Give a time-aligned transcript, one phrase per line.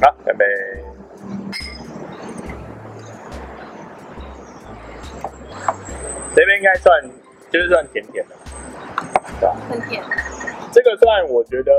[0.00, 0.44] 好，干杯。
[6.34, 7.02] 这边应该算
[7.50, 8.34] 就是算甜甜的，
[9.40, 9.56] 对吧？
[9.70, 10.02] 很甜。
[10.70, 11.72] 这个算我觉得，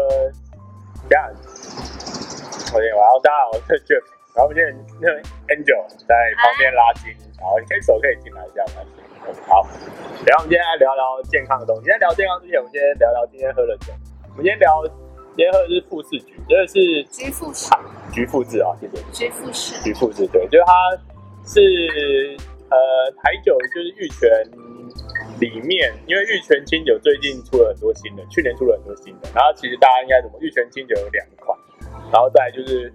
[1.08, 1.30] 这样。
[2.73, 4.02] OK，然后大家好，我是 Jeff，
[4.34, 5.08] 然后我们现在那
[5.54, 8.84] Angel 在旁边拉筋，然后，你可以手可以进来一下，来。
[9.45, 9.62] 好，
[10.26, 11.84] 然后我们今天来聊聊健康的东西。
[11.84, 13.94] 今天聊健康之前，我们先聊聊今天喝的酒。
[14.31, 14.81] 我们今天聊，
[15.36, 16.73] 今天喝的是富士菊，这个是
[17.13, 17.70] 橘富士，
[18.11, 18.97] 橘富士啊，谢谢。
[19.11, 20.73] 橘富士，橘富士，对，就是它
[21.45, 22.38] 是
[22.70, 22.77] 呃
[23.21, 24.30] 台酒，就是玉泉
[25.39, 31.57] 里面，因为玉泉清酒最近出了很多新的，去年出了很多新的，然后其实大家应该怎么，玉泉清酒有两款，
[32.11, 32.91] 然后再就是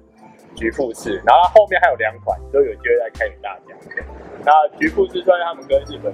[0.56, 3.74] 橘富士，然后后面还有两款都有机会再开给大家。
[4.44, 6.12] 那橘富士算是他们跟日本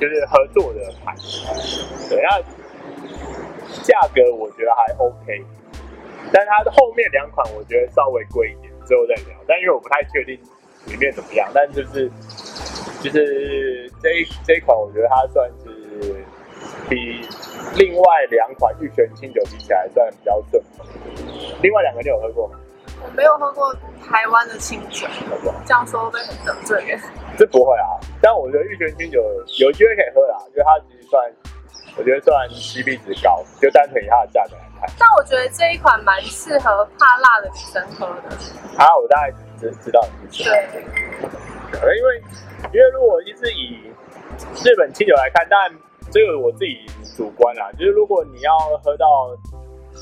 [0.00, 1.14] 就是合作的牌，
[2.08, 2.40] 对，那
[3.82, 5.44] 价格我觉得还 OK，
[6.30, 9.36] 但它后面两款我觉得稍微贵一点，之后再聊。
[9.48, 10.38] 但因为我不太确定
[10.86, 12.10] 里面怎么样，但就是
[13.00, 16.24] 就是这一这一款，我觉得它算是
[16.88, 17.26] 比
[17.76, 20.62] 另外两款玉泉清酒比起来算比较顺。
[21.62, 22.58] 另外两个你有喝过吗？
[23.04, 23.74] 我没有喝过
[24.06, 25.08] 台湾的清酒，
[25.66, 27.00] 这样说会不会很得罪人？
[27.36, 29.20] 这不会啊，但我觉得玉泉清酒
[29.58, 31.32] 有机会可以喝啦，因为它其实算，
[31.96, 34.56] 我觉得算 CP 值高，就单纯以它的价格
[34.86, 34.94] 看。
[34.98, 38.36] 但我觉得这一款蛮适合怕辣的女生喝的。
[38.76, 40.50] 啊，我大概知知道你意思。
[40.50, 41.96] 对。
[41.96, 42.22] 因为
[42.74, 43.90] 因为如果一直以
[44.64, 45.70] 日本清酒来看，但
[46.10, 46.84] 这个我自己
[47.16, 49.06] 主观啦，就是如果你要喝到。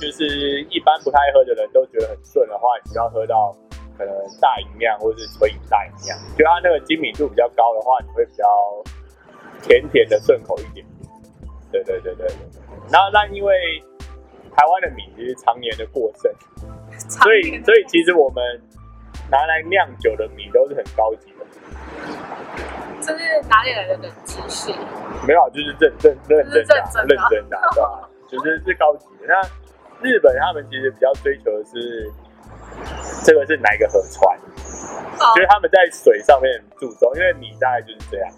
[0.00, 3.52] 就是一般不太喝的人都觉得很顺的话，你要喝到
[3.98, 8.46] 可能大饮量或者是纯饮大饮量，就它那个精米度比较高的话，你会比较
[9.60, 10.86] 甜甜的顺口一点。
[11.72, 12.36] 对对对对对。
[12.88, 13.82] 然后那因为
[14.56, 16.32] 台湾的米其实常年的过剩，
[17.08, 18.42] 所以所以其实我们
[19.30, 21.46] 拿来酿酒的米都是很高级的。
[23.00, 24.72] 这是哪里来的冷知识？
[25.26, 26.74] 没有，就是认认认真的
[27.08, 28.08] 认真的，对吧？
[28.28, 29.40] 就是是高级的那。
[30.02, 32.10] 日本他们其实比较追求的是，
[33.22, 34.34] 这个是哪一个河川？
[34.38, 38.32] 哦、就是他们在水上面注重，因为米大概就是这样。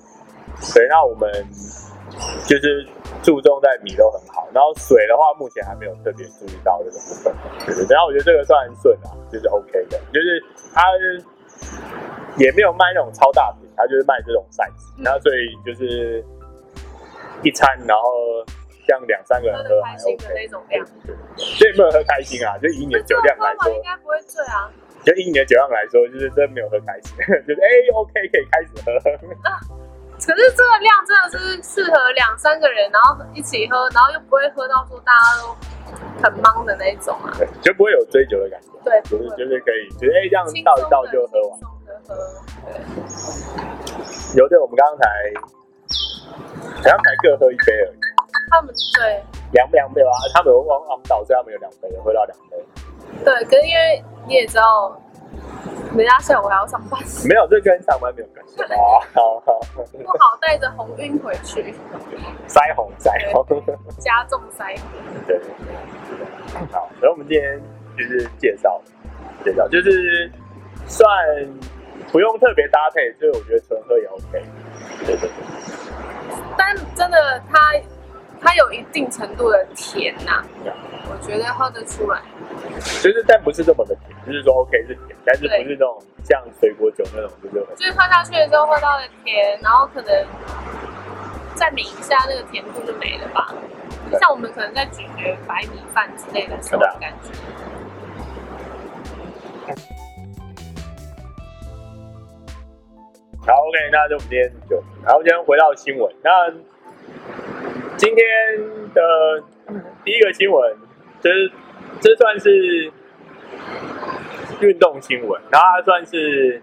[0.74, 1.30] 对，那我们
[2.46, 2.86] 就是
[3.22, 7.34] 注重在米都很好，然后水的话目前还没有特别注意到这个部分。
[7.66, 10.42] 对对，然后我觉得这个算顺啊，就是 OK 的，就是
[10.74, 10.82] 他
[12.36, 16.24] 也没有卖那种超大瓶，他就是卖这种 size，然后所以就是
[17.42, 18.10] 一餐，然后。
[18.84, 20.84] 像两三个人喝还 OK 的那种量，
[21.36, 24.68] 所以没有喝开心啊，就以你的酒量来说，应该不会醉啊。
[25.04, 27.14] 就以你的酒量来说，就是真没有喝开心，
[27.46, 28.90] 就是哎、欸、OK 可以开始喝。
[29.48, 29.54] 啊，
[30.26, 35.54] 可是这个量真的是适合两三个人，然后一起喝，然后又不会喝到说大家都
[36.22, 38.68] 很忙的那一种啊，就不会有追酒的感觉。
[38.84, 41.58] 对，就是就是可以，就是哎、欸、这样倒一倒就喝完。
[42.06, 42.14] 喝，
[42.66, 42.72] 对。
[44.38, 45.04] 有对，我们刚才
[46.76, 47.98] 好像才各喝一杯而已。
[48.50, 49.22] 他们对
[49.52, 52.56] 两两杯啊，他们往往导致他们有两杯，喝到两杯。
[53.24, 54.96] 对，可是因为你也知道，
[55.96, 56.98] 人家下午还要上班。
[57.28, 58.68] 没有，这跟上班没有关系啊。
[59.14, 61.74] 好好，不好带着红晕回去。
[62.48, 63.44] 腮红，腮红，
[63.98, 64.88] 加重腮红。
[65.26, 65.40] 对，
[66.72, 67.60] 好，然后我们今天
[67.96, 68.80] 就是介绍，
[69.44, 70.30] 介绍就是
[70.86, 71.06] 算
[72.10, 74.42] 不用特别搭配，所以我觉得纯喝也 OK。
[75.04, 75.30] 对对对。
[76.56, 77.58] 但真的他。
[78.44, 80.44] 它有一定程度的甜呐、啊，
[81.08, 82.20] 我觉得喝得出来。
[83.00, 90.26] 就是，但不是这么的甜，就是说 OK 是甜，但是不是那种像水果酒那种，就是就是喝下去的时候喝到的甜，然后可能
[91.54, 93.54] 再抿一下，那个甜度就没了吧。
[94.20, 97.30] 像我们可能在咀嚼白米饭之类的时候的感觉。
[103.46, 106.52] 好，OK，那就我们今天就，然后今天回到新闻，那。
[107.96, 108.24] 今天
[108.94, 109.42] 的
[110.04, 110.76] 第一个新闻，
[111.20, 111.30] 这
[112.00, 112.90] 这算是
[114.60, 116.60] 运动新闻，然后它算是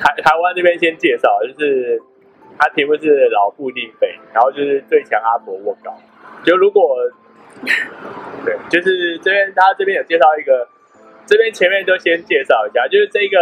[0.00, 2.00] 台台湾这边先介绍，就是
[2.58, 5.96] 它题目是老固定费，然后就是最强阿伯卧高。
[6.44, 6.96] 就如果
[8.44, 10.68] 对，就是这边他这边有介绍一个，
[11.26, 13.38] 这边前面就先介绍一下，就是这个。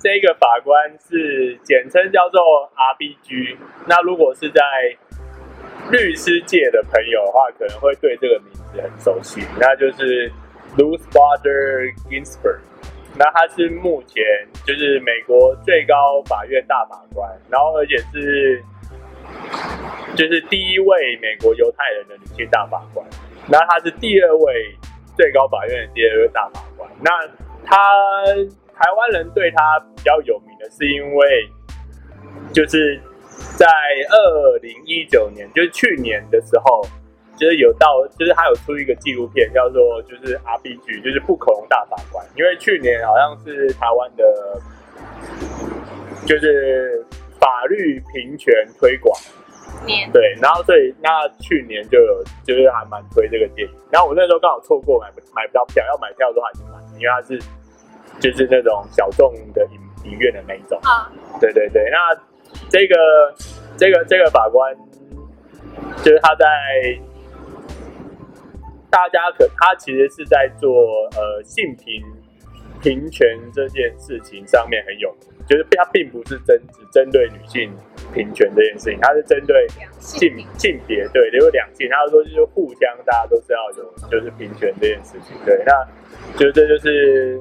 [0.00, 2.40] 这个法官是简称叫做
[2.74, 3.56] RBG，
[3.86, 4.62] 那如果是在
[5.90, 10.32] 律师界的朋友的话，可能会对这个名字很熟悉，那就是
[10.76, 12.60] Ruth Bader Ginsburg。
[13.18, 14.24] 那他是目前
[14.66, 18.62] 就是美国最高法院大法官，然后而且是
[20.16, 23.06] 就是第一位美国犹太人的女性大法官，
[23.48, 24.74] 那他是第二位。
[25.16, 26.88] 最高法院的第二位大法官。
[27.02, 27.10] 那
[27.66, 27.76] 他
[28.80, 31.48] 台湾人对他比较有名的是因为，
[32.50, 32.98] 就是
[33.58, 36.82] 在二零一九年，就是去年的时候，
[37.36, 42.26] 就是有到，就是他有出一个纪录片，叫做就是 RPG，就是不恐龙大法官。
[42.36, 44.60] 因为去年好像是台湾的，
[46.26, 47.04] 就是
[47.38, 49.14] 法律平权推广。
[49.86, 53.74] 年对，然后所以那去年就有，就是还蛮推这个电影。
[53.90, 57.38] 然后我那时候刚好错过买不买不到票，要买票都还是买，因为它是
[58.20, 60.78] 就是那种小众的影影院的那一种。
[60.82, 62.14] 啊，对对对，那
[62.68, 62.94] 这个
[63.76, 64.76] 这个这个法官
[66.02, 66.46] 就是他在
[68.90, 70.70] 大家可他其实是在做
[71.16, 72.02] 呃性平
[72.80, 77.72] 平权这件事情上面很有名，就是他并不是针只针对女性。
[78.12, 79.68] 平权这件事情，他是针对
[80.00, 85.86] 性性别，对，有两性，他说就是互相，大家都知道有，就是平权这件事情，对，那
[86.36, 87.38] 就这就是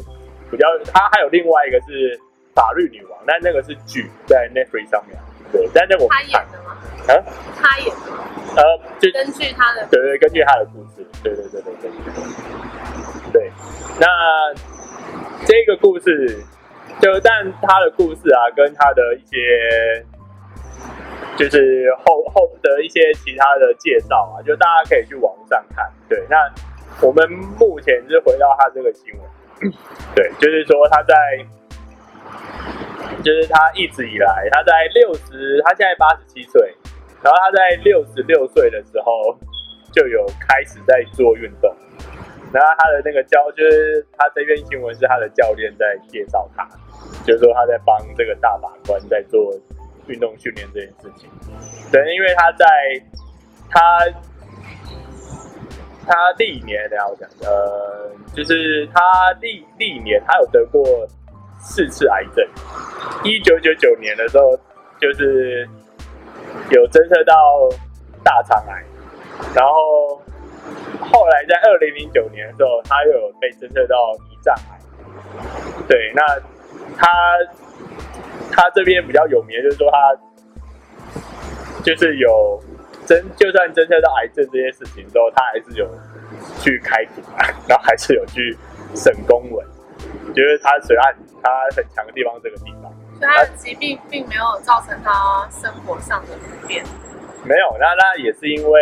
[0.50, 2.20] 比较，他还有另外一个是
[2.54, 5.18] 法律女王，但那个是剧在 Netflix 上面，
[5.52, 6.78] 对，但那我他演的吗？
[7.08, 7.14] 啊，
[7.56, 11.90] 他演的，呃，就根据他的，对对，根据他的故事，对对对对对，
[13.32, 13.52] 对，
[14.00, 14.08] 那
[15.46, 16.44] 这个故事
[17.02, 20.06] 就但他的故事啊，跟他的一些。
[21.38, 25.90] 就是后后的一些其他的介绍啊，就大家可以去网上看。
[26.10, 26.36] 对，那
[27.02, 27.26] 我们
[27.58, 29.22] 目前是回到他这个新闻，
[30.16, 31.14] 对，就是说他在，
[33.24, 36.74] 就是他一直以来，他在六十，他现在八十七岁，
[37.24, 39.38] 然后他在六十六岁的时候
[39.92, 41.74] 就有开始在做运动，
[42.54, 46.68] 然后他的那个教，就是他这篇新闻是他的教练在介绍他，
[47.26, 49.54] 就是说他在帮这个大法官在做。
[50.08, 51.30] 运动训练这件事情，
[51.92, 52.66] 对，因为他在
[53.70, 53.80] 他
[56.10, 61.08] 他历年，等下我讲，呃，就是他历历年他有得过
[61.60, 62.44] 四次癌症，
[63.24, 64.58] 一九九九年的时候
[65.00, 65.70] 就是
[66.72, 67.70] 有侦测到
[68.24, 68.84] 大肠癌，
[69.54, 70.20] 然后
[71.00, 74.80] 后来在二零零九年的时候，他又有被侦测到胰脏癌，
[75.88, 76.22] 对，那
[76.98, 77.08] 他。
[78.52, 79.98] 他这边比较有名就是说，他
[81.84, 82.60] 就是有
[83.10, 85.90] 侦，就算侦测到癌症这些事情之后，他还是有
[86.62, 88.56] 去开庭啊， 然后还是有去
[88.94, 89.66] 审公文。
[90.36, 91.04] 觉得他虽然
[91.42, 96.86] 他很强的地方，这个地方，所以他的疾病并没有造成他生活上的不便。
[97.44, 98.80] 没有，那那也是因为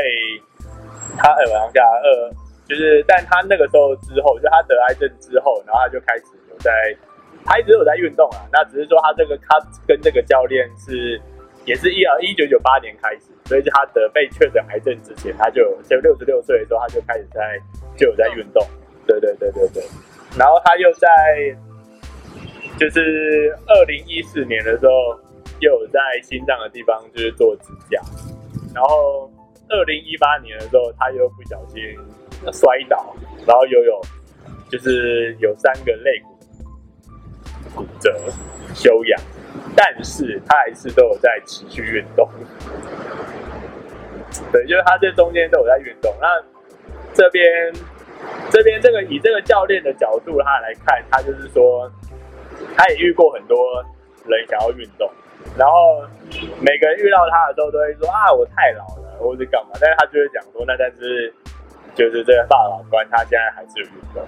[1.18, 2.36] 他耳囊下顎，
[2.68, 6.72] 就是但他那个时候之后，就他得癌症之后，然后他就开始有在。
[7.46, 9.58] 他一直有在运动啊，那只是说他这个他
[9.88, 11.22] 跟这个教练是
[11.64, 17.60] 也是一二一九九八年开始，所以他得被确诊癌症之前，他就就六十六岁的时候他就开始在
[17.96, 18.66] 就有在运动，
[19.06, 19.84] 对对对对对，
[20.38, 21.08] 然后他又在
[22.78, 24.92] 就是二零一四年的时候
[25.60, 28.02] 又有在心脏的地方就是做支架，
[28.76, 29.32] 然后
[29.70, 31.82] 二零一八年的时候他又不小心
[32.52, 33.16] 摔倒，
[33.48, 34.02] 然后又有
[34.70, 36.38] 就是有三个肋骨。
[37.76, 38.12] 骨折
[38.74, 39.22] 休养，
[39.76, 42.28] 但是他还是都有在持续运动。
[44.52, 46.14] 对，就是他这中间都有在运动。
[46.19, 46.28] 那
[47.14, 47.46] 这边
[48.50, 51.92] 这边这个以这个教练的角度他来看，他就是说，
[52.76, 53.84] 他也遇过很多
[54.26, 55.10] 人想要运动，
[55.57, 56.02] 然后
[56.62, 61.34] 每个人遇到他的时候都会说啊，我太老了，或者干嘛，但是他就会讲说，那但是。
[61.96, 64.22] 就是这个大老官，他现在还是有运动，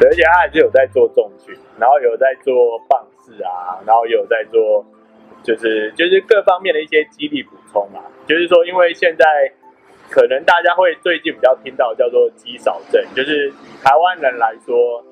[0.00, 4.82] 而且他还是有在做重训，然后有在做棒式啊，然后有在做，
[5.42, 8.00] 就是就是各方面的一些激励补充啊。
[8.26, 9.24] 就是说，因为现在
[10.10, 13.50] 可能大家会最近比较听到叫做肌少症，就是
[13.82, 15.04] 台湾人来说，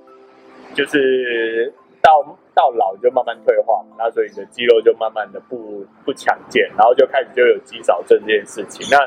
[0.74, 2.38] 就是到。
[2.58, 8.84] 到老就慢慢退化嘛，那所以你的肌肉就慢慢的不不强健，然后就开始就有肌少症这件事情。
[8.90, 8.98] 那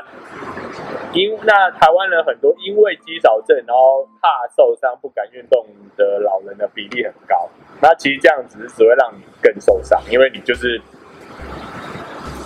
[1.12, 5.66] 因那台湾人很多因为肌少症，然后怕受伤不敢运动
[5.98, 7.46] 的老人的比例很高。
[7.82, 10.80] 那其实这样子只会让你更受伤，因为你就是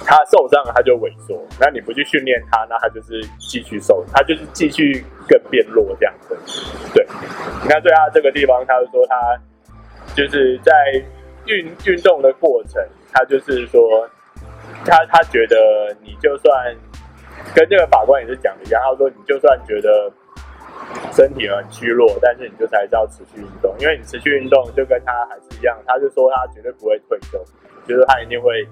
[0.04, 6.36] 他受伤他就萎缩，那你不去训练他，那他就是继续受，他就是继续更变弱这样子。
[6.94, 7.06] 对，
[7.62, 9.16] 你看对他这个地方，他就说他。
[10.14, 10.72] 就是在
[11.44, 14.08] 运运动的过程，他就是说，
[14.82, 16.74] 他他觉得你就算
[17.54, 20.10] 跟这个法官也是讲的一样，他说你就算觉得
[21.12, 27.44] 身体很虚弱，但是你就还是要持续运动，因为你持续运动就跟他还是一样，他就说他绝对不会退休，
[27.86, 28.66] 就是他一定会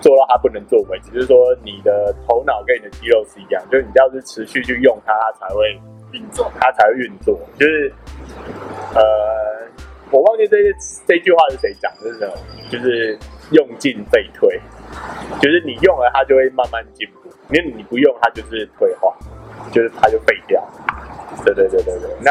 [0.00, 5.78] 做到他不能做为止，就是说你的头脑跟你的肌肉是一样，就是你要是持续去用它，它才会
[6.12, 7.38] 运作，它才会运作。
[7.58, 7.92] 就是
[8.94, 9.02] 呃，
[10.10, 10.56] 我忘记这
[11.06, 12.34] 这句话是谁讲，就是什么，
[12.68, 13.18] 就是
[13.52, 14.60] 用进废退，
[15.40, 19.16] 就是你用了它就会慢慢进步，因为你不用它就是退化，
[19.70, 20.62] 就是它就废掉。
[21.44, 22.10] 对对对对对。
[22.20, 22.30] 那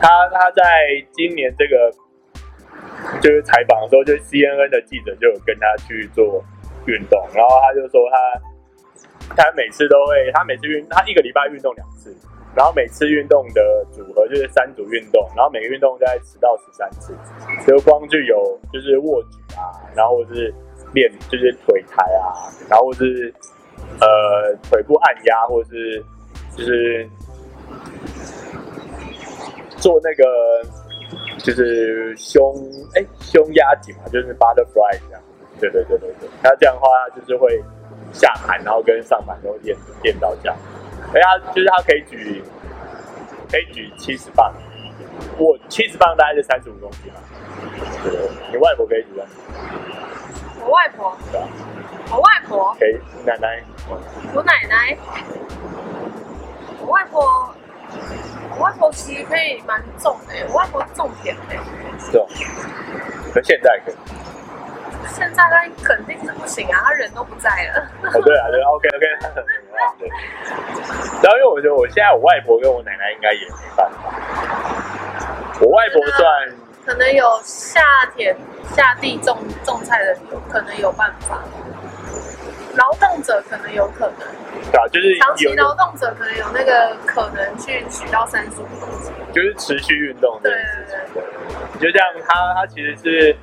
[0.00, 0.62] 他他在
[1.12, 1.90] 今年这个
[3.22, 6.42] 就是采访的时候，就 CNN 的记者就有跟他去做
[6.86, 8.16] 运动，然后他就说他。
[9.34, 12.16] 他每次都会，他每次运，他一个礼拜运动两次，
[12.54, 17.12] 然后每次运动的组合就是三组运动，然后每个运动大概十到十三次，
[17.66, 20.54] 就光具有就是卧举啊，然后是
[20.94, 22.30] 练就是腿抬啊，
[22.70, 23.34] 然后是
[24.00, 26.04] 呃腿部按压，或者是
[26.56, 27.08] 就是
[29.76, 30.62] 做那个
[31.38, 32.54] 就是胸
[32.94, 35.22] 哎、胸压紧嘛，就是 butterfly 这样，
[35.60, 37.62] 对对对对对，那这样的话就是会。
[38.12, 40.56] 下盘，然后跟上盘都练练到这样，
[41.12, 42.42] 哎他就是他可以举，
[43.50, 44.50] 可以举七十磅，
[45.36, 47.18] 我七十磅大概是三十五公斤嘛。
[48.04, 48.12] 对，
[48.52, 49.24] 你外婆可以举吗？
[50.64, 51.14] 我外婆。
[51.32, 51.48] 对啊。
[52.12, 52.74] 我外婆。
[52.78, 53.62] 可以，奶奶。
[54.32, 54.96] 我奶奶。
[56.80, 57.54] 我外婆，
[58.50, 61.56] 我外婆其实可以蛮重的，我外婆重点的。
[62.12, 62.26] 重。
[63.32, 63.94] 可现在可以。
[65.08, 67.86] 现在他肯定是不行啊，他人都不在了。
[68.02, 69.06] 哦，对啊，对，OK OK。
[69.98, 70.08] 对。
[71.22, 73.98] 然后因为我觉得我现在我外婆跟我奶奶应该也没办法。
[75.60, 76.28] 我外婆算
[76.84, 77.80] 可能有下
[78.14, 78.36] 田
[78.74, 81.42] 下地种种菜的，有可能有办法。
[82.76, 84.26] 劳动者可能有可能。
[84.70, 89.12] 对啊，就是长期劳动者可能有那个可能去取到三十五公斤。
[89.32, 90.38] 就是持续运动。
[90.42, 90.60] 对对
[91.14, 91.22] 对。
[91.80, 93.36] 就这样，他他其实是。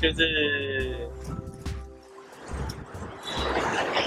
[0.00, 0.94] 就是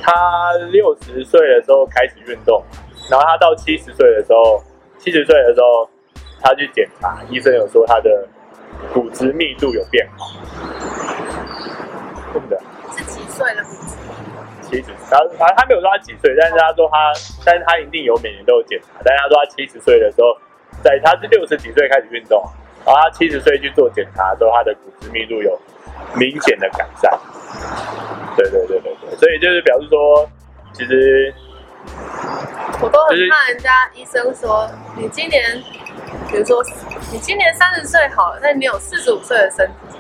[0.02, 2.64] 他六十岁的时候开始运动，
[3.10, 4.64] 然后他到七十岁的时候，
[4.98, 5.90] 七十岁的时候
[6.40, 8.26] 他去检查，医生有说他的
[8.94, 10.32] 骨质密度有变好。
[14.72, 14.88] 七十。
[15.12, 17.12] 然后反正他没有说他几岁，但是他说他，
[17.44, 19.04] 但是他一定有每年都有检查。
[19.04, 20.32] 但是他说他七十岁的时候，
[20.82, 22.42] 在他是六十几岁开始运动，
[22.88, 25.60] 然后他七十岁去做检查的时候，他的骨质密度有。
[26.16, 27.12] 明显的改善，
[28.36, 30.28] 对对对对对，所以就是表示说，
[30.74, 31.34] 其实
[32.82, 35.62] 我都很怕人家医生说，你今年，
[36.30, 36.62] 比如说
[37.14, 40.00] 你今年三十岁好了，但你有四十五岁的身体，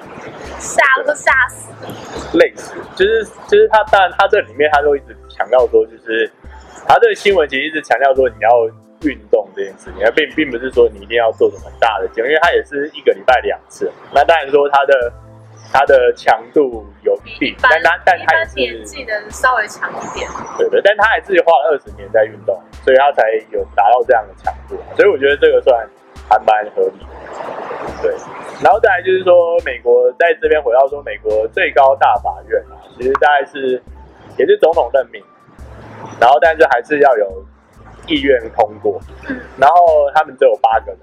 [0.61, 1.89] 吓都吓死了。
[2.33, 6.31] 累死，就是就是他，当然他这里面他都一直强调说，就是
[6.87, 8.49] 他这个新闻其实一直强调说你要
[9.01, 13.91] 运动这件事情，而并并不是说你一定要做什么大的节目，因为他也是一个礼拜两次。
[14.13, 15.11] 那当然说他的。
[15.73, 20.29] 他的强度有一定，但它但他也是年纪能稍微强一点。
[20.57, 24.75] 对对，但他还是花了二十年在运动，所以他才有达到这样的强度。
[24.97, 25.87] 所以我觉得这个算
[26.31, 27.05] 还蛮合理的。
[28.01, 28.15] 对，
[28.63, 33.81] 然后再来就是说，美国在这边回到说，美国最高大法院啊，其实大概是
[34.37, 35.21] 也是总统任命，
[36.19, 37.45] 然后但是还是要有
[38.07, 38.99] 意愿通过，
[39.57, 40.99] 然后他们只有八个人。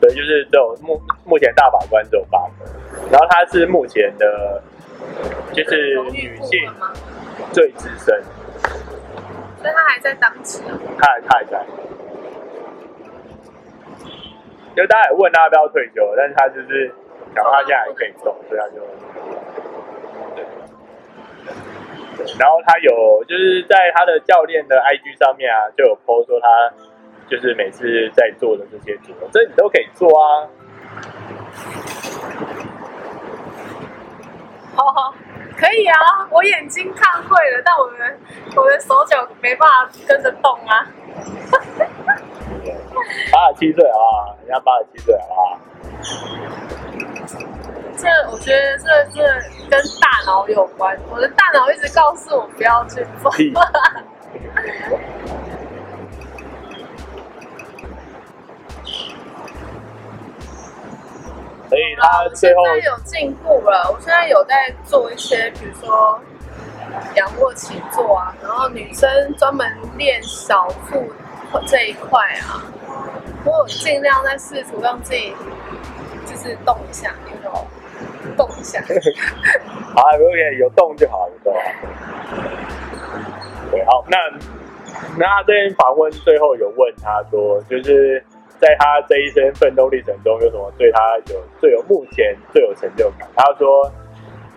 [0.00, 2.64] 对，就是这种目目前大法官只有八个，
[3.10, 4.62] 然后他是目前的，
[5.52, 6.58] 就是女性
[7.52, 8.22] 最资深，
[9.58, 10.62] 所以他还在当职，
[10.98, 11.66] 他还他还在，
[14.76, 16.92] 就大家也问他要不要退休，但是他就是
[17.34, 18.76] 想他现在还可以动，所以他就
[22.16, 26.46] 对，然后他有就是在他的教练的 IG 上面啊，就有 po 说他。
[27.30, 30.50] 就是每次在做的这些组合，这你都可以做啊。
[34.74, 35.14] 好好，
[35.56, 35.96] 可以啊，
[36.28, 38.18] 我眼睛看会了，但我的
[38.56, 40.84] 我的手脚没办法跟着动啊。
[43.32, 45.58] 八十七岁啊，人家八十七岁啊。
[47.96, 49.22] 这我觉得这这
[49.68, 53.30] 跟大脑有关，我的大脑一直告诉我不要去做。
[61.68, 63.88] 所以他最后现在有进步了。
[63.92, 66.20] 我现在有在做一些，比如说
[67.14, 69.64] 仰卧起坐啊，然后女生专门
[69.96, 71.12] 练小腹
[71.66, 72.62] 这一块啊，
[73.44, 75.34] 我尽量在试图让自己
[76.26, 77.66] 就是动一下，有没有？
[78.36, 78.80] 动一下。
[79.94, 81.54] 好，OK，有动就好，有动。
[83.70, 84.16] 对，好，那
[85.18, 88.24] 那他这边访问最后有问他说，就是。
[88.60, 93.26] 在他这一生奋斗历程中，有什么对他有最有目前最有成就感？
[93.34, 93.90] 他说，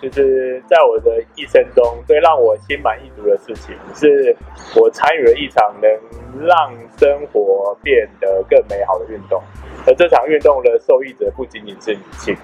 [0.03, 4.35] 就是在我的一生中最让我心满意足的事情，是
[4.75, 5.89] 我参与了一场能
[6.45, 9.41] 让生活变得更美好的运动。
[9.87, 12.35] 而这场运动的受益者不仅仅是女性，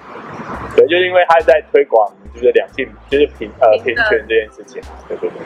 [0.73, 5.39] 对，就是因为他在推广就是两性就是平呃平权这件事情，对对对。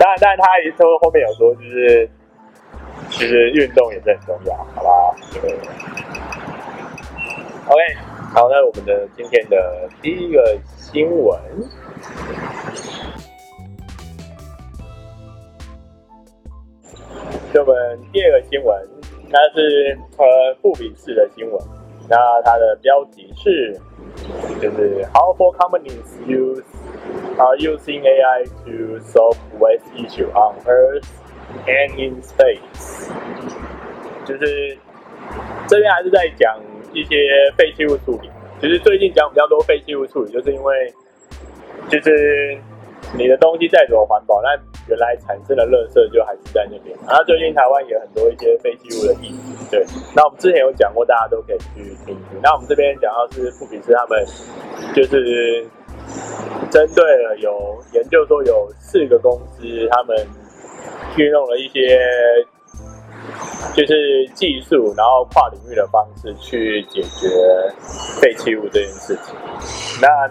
[0.00, 2.10] 当然，当然他也说后面有说就是
[3.10, 5.16] 其实运动也是很重要，好吧？
[5.40, 5.52] 对。
[7.68, 7.80] OK，
[8.34, 11.38] 好，那我们的今天的第一个新闻，
[17.52, 18.88] 我们第二个新闻。
[19.30, 21.62] 它是呃富比士的新闻，
[22.08, 23.78] 那它的标题是
[24.60, 26.62] 就是 How for companies use
[27.36, 31.04] are using AI to solve waste issue on Earth
[31.66, 33.10] and in space，
[34.24, 34.78] 就是
[35.68, 36.58] 这边还是在讲
[36.92, 37.16] 一些
[37.56, 38.30] 废弃物处理，
[38.60, 40.92] 其实最近讲比较多废弃物处理，就是因为
[41.88, 42.58] 就是
[43.16, 44.48] 你的东西再怎么环保，那
[44.88, 49.84] 原来产生的垃圾就还是在那边，然后最近台湾也有很多一些废弃物的议题，对。
[50.14, 52.40] 那我们之前有讲过，大家都可以去听听。
[52.42, 54.24] 那我们这边讲到是富比斯他们
[54.94, 55.66] 就是
[56.70, 60.16] 针对了有研究说有四个公司，他们
[61.16, 61.98] 运用了一些
[63.74, 67.28] 就是技术，然后跨领域的方式去解决
[68.20, 69.34] 废弃物这件事情。
[70.00, 70.28] 那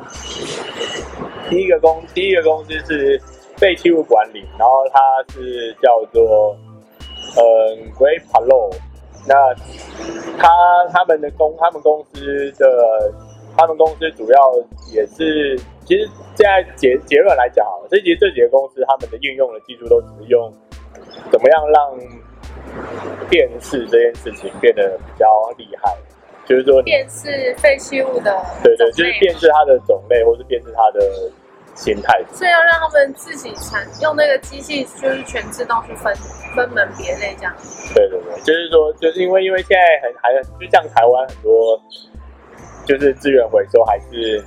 [1.50, 3.22] 第一个公第一个公司是。
[3.58, 5.00] 废弃物管理，然后它
[5.32, 6.58] 是叫做
[7.38, 8.74] 嗯 Great Palo，
[9.28, 9.36] 那
[10.40, 10.50] 他
[10.92, 13.14] 他们的公他们公司的
[13.56, 14.40] 他们公司主要
[14.92, 15.56] 也是，
[15.86, 20.52] 其实现在结结论来讲，这其实这几个公司他们的应用的技术都只是用
[21.32, 21.96] 怎么样让
[23.30, 25.28] 辨识这件事情变得比较
[25.58, 25.96] 厉害，
[26.46, 31.32] 就是说辨识废弃物的对对，就是辨识它的种类，或是辨识它的。
[31.74, 36.14] 形态，所以要让他们自己产用那个机器，就是全自动去分
[36.54, 37.56] 分门别类这样。
[37.96, 41.82] 对对对，就是说，就是因为因为现在很还就像台湾很多，
[42.86, 44.44] 就是资源回收还是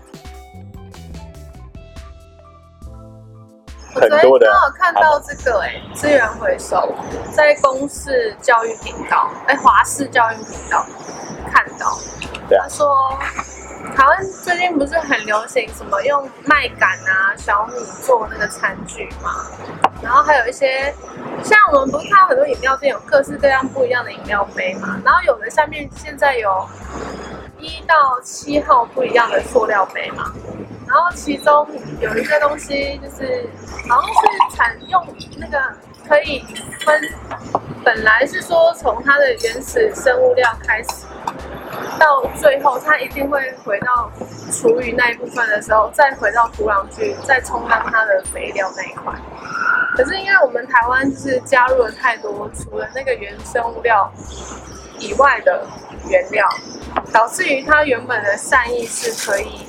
[3.95, 4.47] 很多的。
[4.47, 6.95] 我刚好看到这个哎、欸，资源回收
[7.33, 10.85] 在公视教育频道，哎、欸，华视教育频道
[11.53, 11.99] 看到，
[12.49, 13.19] 对啊、他说。
[13.95, 19.45] 台湾最近不是很流行什么用麦秆啊、小米做那个餐具嘛？
[20.03, 20.93] 然后还有一些
[21.43, 24.99] 像我们不是看到很多饮料店有各式各样不一样的饮料杯嘛？
[25.05, 26.67] 然后有的下面现在有
[27.59, 30.33] 一到七号不一样的塑料杯嘛？
[30.95, 31.67] 然后其中
[31.99, 33.51] 有一个东西就是
[33.89, 35.05] 好像是采用
[35.39, 35.59] 那个
[36.07, 36.45] 可以
[36.85, 37.03] 分，
[37.85, 41.05] 本来是说从它的原始生物料开始。
[41.99, 44.09] 到最后，它一定会回到
[44.53, 49.13] 厨余那一部分的时候，再回到土壤去，再充当它的肥料那一块。
[49.97, 54.13] 可是因为我们台湾就是加入了太多除了那个原生物料
[55.01, 55.67] 以外的
[56.09, 56.49] 原料，
[57.13, 59.67] 导致于它原本的善意是可以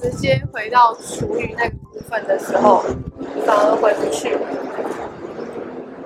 [0.00, 2.84] 直接回到厨余那个部分的时候，
[3.44, 4.36] 反而回不去，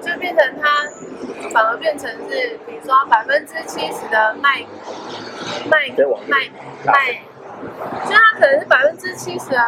[0.01, 0.89] 就变成它。
[1.53, 4.65] 反而变成是，比如说百分之七十的麦
[5.69, 5.89] 麦
[6.29, 6.49] 麦
[6.87, 7.21] 麦，
[8.09, 9.59] 就它可能是百分之七十的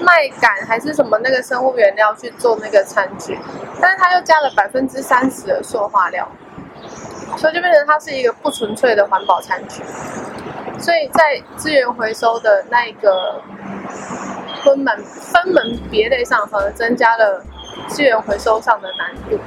[0.00, 3.36] 麦秆还是什么那个生物原料去做那个餐具，
[3.80, 6.28] 但是它又加了百分之三十的塑化料，
[7.36, 9.82] 所以就变成它是一个不纯粹的环保餐具。
[10.78, 13.40] 所以在资源回收的那个
[14.64, 17.42] 分门分门别类上，反而增加了
[17.88, 19.38] 资源回收上的难度。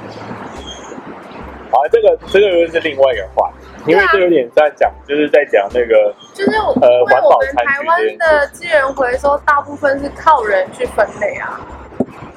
[1.70, 11.58] 好，这个这个又是另外一个话题，因为这有点在讲，就是在讲那个，就是呃，环保台湾的资源回收大部分是靠人去分类啊。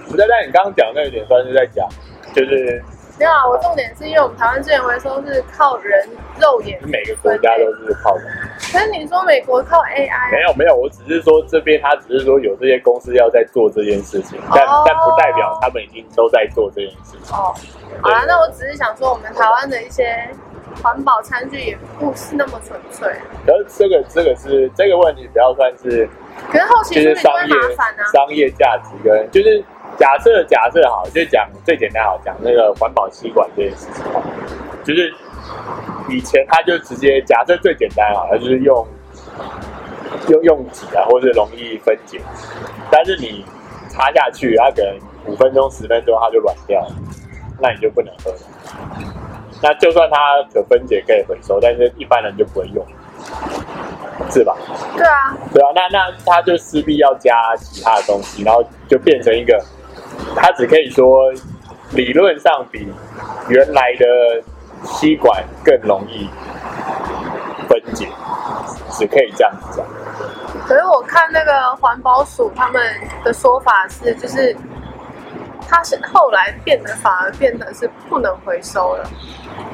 [0.09, 1.85] 不对，但你刚刚讲那有点算是在讲，
[2.33, 2.81] 就是。
[3.17, 6.05] 没有啊，我重点是因为我们台湾资源回收是靠人
[6.37, 8.25] 肉眼，每个国家都是靠人。
[8.75, 10.11] 可是你说美国靠 AI？
[10.11, 17.35] 啊、没有没有，我只是说这边他只是说有这些公司要在做这件事情，但、哦、但不代表他们已经都在做这件事情。
[17.35, 17.55] 哦，
[18.01, 20.29] 好了，那我只是想说，我们台湾的一些
[20.83, 23.07] 环保餐具也不是那么纯粹。
[23.45, 26.09] 可是这个这个是这个问题比较算是，
[26.51, 27.53] 可是后期是商业
[28.11, 29.63] 商业价值跟就是。
[29.97, 34.03] 假设假设好，就讲最简单好，讲那个环保吸管这件事情，
[34.83, 35.13] 就是
[36.09, 38.87] 以前他就直接假设最简单啊，他就是用
[40.29, 42.21] 用用挤啊，或者容易分解，
[42.91, 43.45] 但是你
[43.89, 46.95] 插下去，它可能五分钟十分钟它就软掉了，
[47.59, 48.37] 那你就不能喝了。
[49.61, 52.85] 那就算它可分解可以回收，但是一般人就不会用。
[54.31, 54.55] 是吧？
[54.95, 59.61] 对啊，对啊，那那他就势必要加其他的东西，然后就变成一个，
[60.35, 61.31] 他只可以说
[61.91, 62.87] 理论上比
[63.49, 64.05] 原来的
[64.85, 66.29] 吸管更容易
[67.67, 68.07] 分解，
[68.91, 69.85] 只可以这样子讲。
[70.67, 72.81] 可是我看那个环保署他们
[73.23, 74.55] 的说法是，就是
[75.67, 79.09] 它是后来变得反而变得是不能回收了。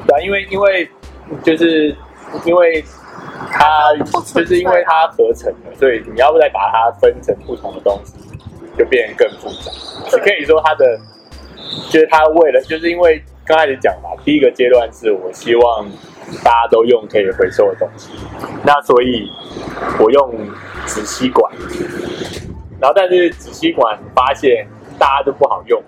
[0.06, 0.90] 对啊，因为因为
[1.42, 1.96] 就是
[2.44, 2.84] 因为。
[3.50, 3.92] 它
[4.34, 8.14] 就是因为它合成的，所以你要不再把它分成不同的东西，
[8.78, 9.70] 就变得更复杂。
[10.08, 10.84] 只可以说它的，
[11.90, 15.88] 就是它为了，就是因为刚开始讲嘛，第一个阶段是我希望
[16.44, 18.10] 大家都用可以回收的东西，
[18.64, 19.30] 那所以
[19.98, 20.34] 我用
[20.86, 21.52] 纸吸管，
[22.80, 24.66] 然后但是纸吸管发现
[24.98, 25.82] 大家都不好用。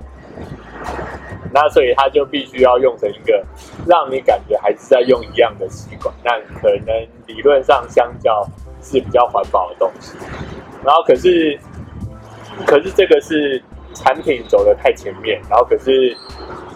[1.53, 3.47] 那所以它就必须要用成一个
[3.87, 8.45] 让你感觉还是在用一样的吸管，那可能理论上相较
[8.83, 10.17] 是比较环保的东西。
[10.85, 11.57] 然后可是，
[12.67, 13.63] 可是这个是
[13.95, 16.17] 产品走得太前面，然后可是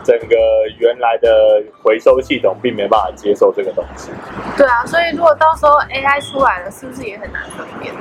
[0.09, 0.37] 整个
[0.79, 4.11] 原来的回收系统并没办法接受这个东西。
[4.57, 7.93] 对啊，所以如果到时候 AI 出来了，是不是也很难分辨？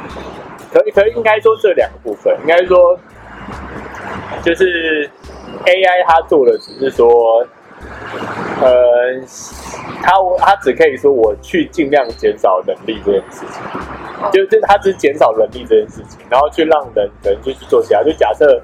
[0.72, 2.98] 可以，可以，应该说这两个部分，应该说
[4.41, 5.12] 就是。
[5.65, 7.46] AI 它做的只是说，
[8.62, 9.20] 呃，
[10.02, 13.62] 它它只可以说我去尽量减少人力这件事情，
[14.32, 18.04] 就就它只减少人力这件事情，然后去让人人就去做其他。
[18.04, 18.62] 就假设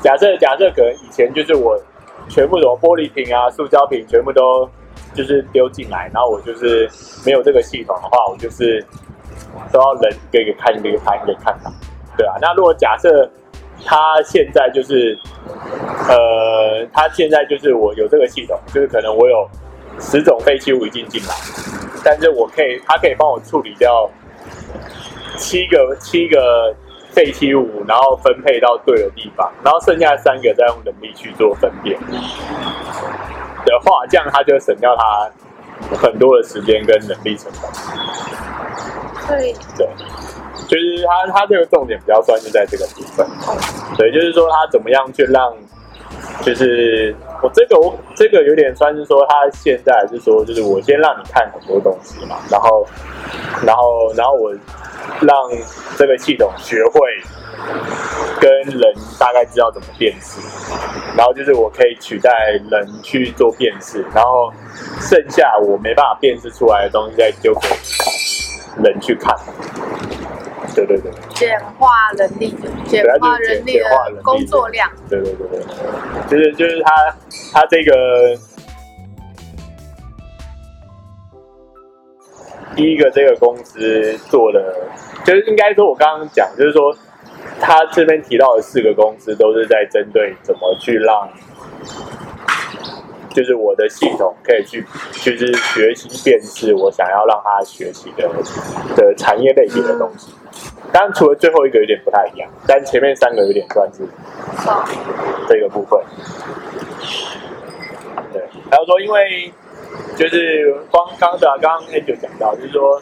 [0.00, 1.80] 假设假设可能以前就是我
[2.28, 4.68] 全部什么玻璃瓶啊、塑胶瓶全部都
[5.14, 6.88] 就是丢进来，然后我就是
[7.24, 8.84] 没有这个系统的话，我就是
[9.72, 11.72] 都要人给给看一个看一个看到，
[12.16, 12.34] 对啊。
[12.40, 13.30] 那如果假设
[13.84, 15.18] 他现在就是。
[16.08, 19.48] 呃，他现在就是我有这个系统，就是可能我有
[19.98, 21.34] 十种废弃物已经进来，
[22.04, 24.08] 但是我可以，他可以帮我处理掉
[25.36, 26.74] 七个七个
[27.14, 35.30] 废弃物，然后分配到对的地方，然后剩下三个再用人力去做分辨的话，这样他就省掉他
[35.96, 37.70] 很多的时间跟人力成本。
[39.28, 39.88] 对对。
[40.66, 43.26] 就是他，他这个重点比较算是在这个部分，
[43.98, 45.54] 对，就是说他怎么样去让，
[46.40, 52.86] 就是我这个我这个有点算是说他现在是说，就是我先让你看很多东西嘛，然后，
[53.66, 54.54] 然后，然后我
[55.20, 55.36] 让
[55.96, 57.00] 这个系统学会
[58.40, 60.40] 跟人大概知道怎么辨识，
[61.16, 62.30] 然后就是我可以取代
[62.70, 64.52] 人去做辨识，然后
[65.00, 67.68] 剩下我没办法辨识出来的东西再丢给
[68.82, 69.34] 人去看。
[70.74, 72.52] 对对对，简化人力，
[72.84, 73.86] 简化人力的
[74.24, 74.90] 工作量。
[75.08, 75.62] 对对对对，
[76.28, 77.16] 就是就是他
[77.52, 78.36] 他这个
[82.76, 84.74] 第一个这个公司做的，
[85.24, 86.94] 就是应该说，我刚刚讲，就是说
[87.60, 91.28] 他这边提到的四个公司都是在针对怎么去让。
[93.30, 98.30] 就是我的系统可以去，就是学习辨识我想要让他学习的
[98.94, 100.32] 的产业类别的东西。
[100.92, 104.06] 当然，除了最后一个有点不太一样，但前面三个有点算是
[105.48, 105.98] 这个部分。
[108.32, 109.52] 对，还有说，因为
[110.16, 113.00] 就是光刚才刚刚 A 就讲到，就是说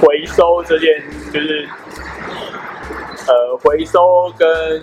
[0.00, 1.68] 回收这件，就是
[3.26, 4.82] 呃回收跟。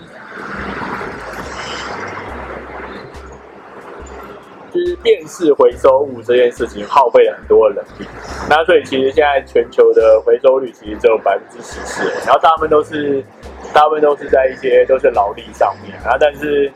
[4.73, 8.07] 就是辨识回收物这件事情耗费了很多人力，
[8.49, 13.23] 那所以其实现在全球的回收率其实只有百分之十四，然后大部分都是
[13.71, 16.71] 大部分都是在一些都是劳力上面，然后但是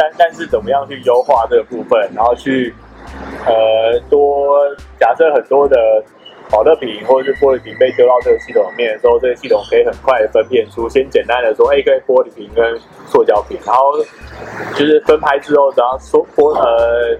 [0.00, 2.74] 但但是怎么样去优化这个部分，然后去
[3.44, 4.56] 呃多
[4.98, 5.76] 假设很多的。
[6.52, 13.96] 保乐瓶或者是玻璃瓶被丢到这个系统里面的时候，这个系统可以很快的分辨出，先简单的说，哎，可以玻璃瓶跟塑胶瓶，然后
[14.74, 17.16] 就是分开之后，然后说玻呃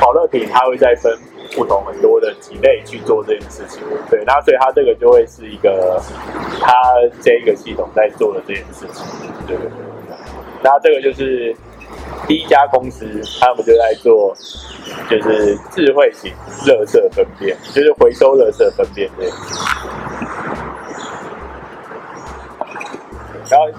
[0.00, 1.12] 保乐瓶，它会再分
[1.56, 3.82] 不同很多的几类去做这件事情。
[4.08, 6.00] 对，那所以它这个就会是一个
[6.60, 6.72] 它
[7.20, 9.04] 这一个系统在做的这件事情。
[9.44, 10.07] 对对对，
[10.62, 11.54] 那这个就是。
[12.26, 13.06] 第一家公司，
[13.40, 14.36] 他们就在做，
[15.08, 16.30] 就是智慧型
[16.66, 19.36] 垃圾分辨，就是回收垃圾分辨这样。
[23.48, 23.70] 然后，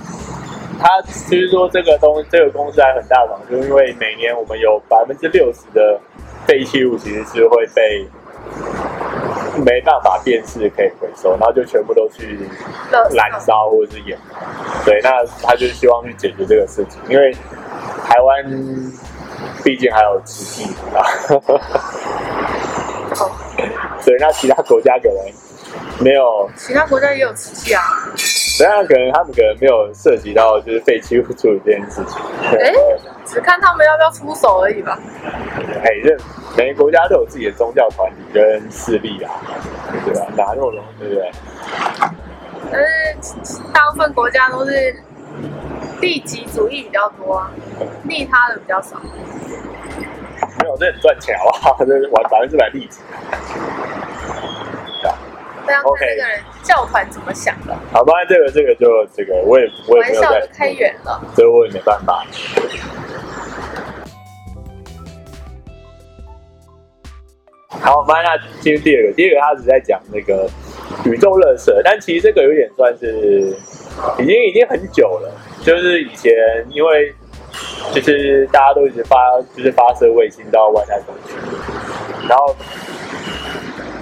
[0.79, 5.99] 他其实说这个东这个公司还很大方，就是因为每年我们有百分之六十的
[6.47, 8.07] 废弃物其实是会被
[9.63, 12.39] 没办法电视可以回收，然后就全部都去
[13.11, 14.35] 燃烧或者是掩埋。
[14.85, 17.35] 对，那他就希望去解决这个事情，因为。
[18.05, 18.43] 台湾
[19.63, 20.63] 毕竟还有瓷器
[20.95, 21.05] 啊，
[24.03, 25.15] 对， 那其他国家可能
[25.99, 27.81] 没有，其他国家也有瓷器啊。
[28.57, 32.19] 对啊，可能他们可能没有涉及到就是废弃物处理这件事情。
[32.59, 32.73] 哎，
[33.25, 34.99] 只看他们要不要出手而已吧。
[35.83, 36.17] 哎，这
[36.57, 39.31] 每个国家都有自己的宗教团体跟势力啊，
[40.05, 40.27] 对吧？
[40.35, 41.31] 哪那么容易，对不对？
[42.71, 44.95] 但是大部分国家都是
[46.01, 47.51] 利己主义比较多啊，
[48.03, 48.99] 利他的比较少。
[50.59, 51.77] 没有，这很赚钱好不好？
[51.85, 52.99] 这玩百分之百利己。
[55.65, 57.77] 这样看这个人教团怎么想的？
[57.93, 62.25] 好吧，这个这个就这个，我也我也没有在玩笑就开远了，所以我也没办法。
[67.69, 70.49] 好，我们那进入第二个，第二个他只在讲那个
[71.05, 73.55] 宇宙垃圾，但其实这个有点算是
[74.19, 75.31] 已经已经很久了，
[75.63, 76.33] 就是以前
[76.71, 77.13] 因为
[77.93, 79.17] 就是大家都一直发
[79.55, 81.35] 就是发射卫星到外太空去，
[82.27, 82.55] 然后。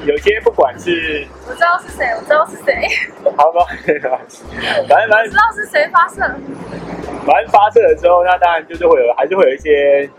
[0.06, 2.88] 有些不管是我知道是谁，我知道是谁。
[3.36, 3.66] 好吧，
[4.88, 6.22] 反正反正知道是谁发射。
[7.26, 10.10] 反正发射了之后，那当然就是会有，还是会有一些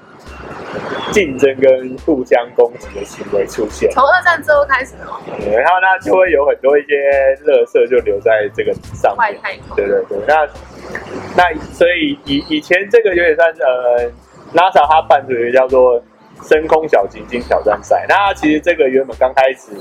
[1.13, 3.91] 竞争跟互相攻击的行为出现。
[3.91, 5.21] 从二战之后开始哦。
[5.39, 5.55] 对？
[5.57, 6.95] 然后那就会有很多一些
[7.45, 9.19] 垃圾就留在这个上面。
[9.19, 9.77] 外太空。
[9.77, 10.47] 对对对，那
[11.37, 14.11] 那所以以以前这个有点算是呃
[14.55, 16.03] ，NASA 它办的一个叫做。
[16.45, 19.73] 深空小行星挑战赛，那其实这个原本刚开始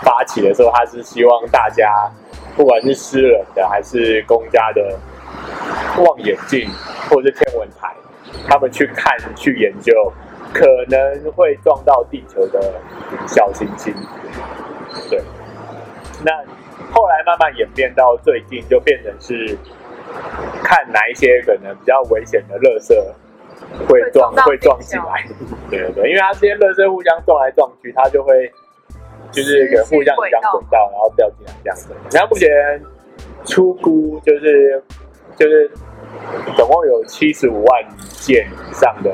[0.00, 2.10] 发起的时候，他是希望大家，
[2.56, 4.98] 不管是私人的还是公家的
[5.98, 6.66] 望远镜
[7.10, 7.94] 或者是天文台，
[8.48, 9.92] 他们去看去研究
[10.58, 12.60] 可能会撞到地球的
[13.26, 13.94] 小行星。
[15.10, 15.22] 对，
[16.24, 16.32] 那
[16.92, 19.56] 后来慢慢演变到最近，就变成是
[20.62, 22.94] 看哪一些可能比较危险的垃圾。
[23.88, 25.26] 会撞会撞进来，
[25.70, 28.52] 对对对，因为它这些垃圾互相撞来撞去，它就会
[29.32, 31.88] 就是可能互相影响轨道，然后掉进来这样子。
[32.12, 32.48] 然后目前
[33.46, 34.82] 出估就是
[35.36, 35.70] 就是
[36.54, 37.84] 总共有七十五万
[38.20, 39.10] 件以上的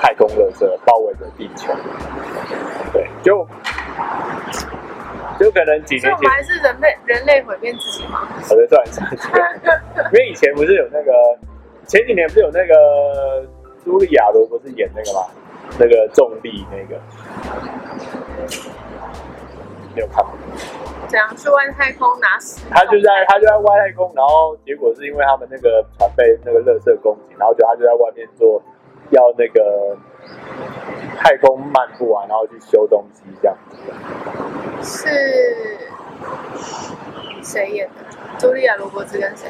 [0.00, 1.72] 太空垃圾包围着地球，
[2.92, 3.46] 对，就
[5.38, 8.28] 就可能几年前，我们还是人类人类毁灭自己吗？
[8.48, 9.60] 好的，算算算，
[10.12, 11.12] 因为以前不是有那个
[11.86, 13.46] 前几年不是有那个。
[13.82, 15.26] 茱莉亚罗不是演那个吗？
[15.78, 17.00] 那个重力那个，
[19.96, 20.34] 没有看过。
[21.08, 22.60] 怎样去外太空拿石？
[22.70, 28.62] 他就在他就在外太空，然后结果是因为他们那个船被那个垃圾攻击，然后就他就在外面做
[29.10, 29.96] 要那个
[31.16, 33.76] 太空漫步啊，然后去修东西这样子。
[34.82, 35.08] 是
[37.42, 37.94] 谁演的？
[38.38, 39.48] 茱莉亚罗伯兹跟谁？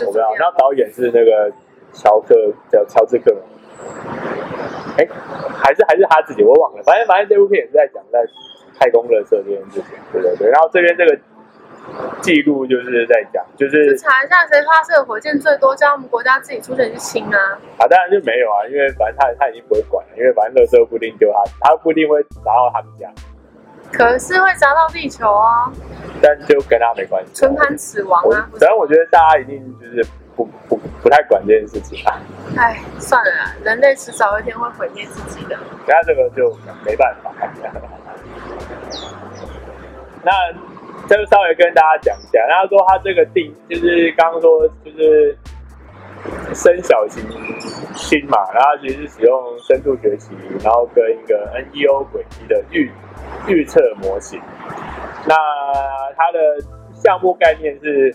[0.00, 0.34] 我不知道。
[0.34, 1.52] 然后导演是那个。
[1.96, 2.34] 乔克
[2.72, 3.40] 叫乔治克隆，
[4.98, 5.06] 哎，
[5.62, 6.82] 还是还是他自己，我忘了。
[6.82, 8.18] 反正反正这部片也是在讲在
[8.80, 10.50] 太空垃圾这件事情，对对对。
[10.50, 11.16] 然后这边这个
[12.20, 17.38] 记录就是在讲，就是查一下谁发射火箭最多，叫他们国家自己出钱去清啊。
[17.78, 23.08] 啊，当然就没有啊，因为反正他他已经不会管了，因为反正垃圾不一定丢他，他不一定会砸到他们家。
[23.92, 25.70] 可是会砸到地球啊。
[26.20, 27.32] 但就跟他没关系。
[27.34, 28.48] 唇盘死亡啊。
[28.52, 30.06] 反正我觉得大家一定就是。
[30.36, 32.18] 不不不太管这件事情啊！
[32.56, 35.56] 哎，算了啦，人类迟早一天会毁灭自己的。
[35.86, 36.52] 那这个就
[36.84, 37.30] 没办法。
[40.24, 40.32] 那
[41.08, 45.36] 这就稍微跟大家讲一下，他说他这个定就是刚刚说就是
[46.54, 47.22] 深小行
[47.94, 50.30] 星嘛，然后其实是使用深度学习，
[50.62, 52.90] 然后跟一个 NEO 轨迹的预
[53.48, 54.40] 预测模型。
[55.26, 55.34] 那
[56.16, 56.38] 它的
[56.92, 58.14] 项目概念是。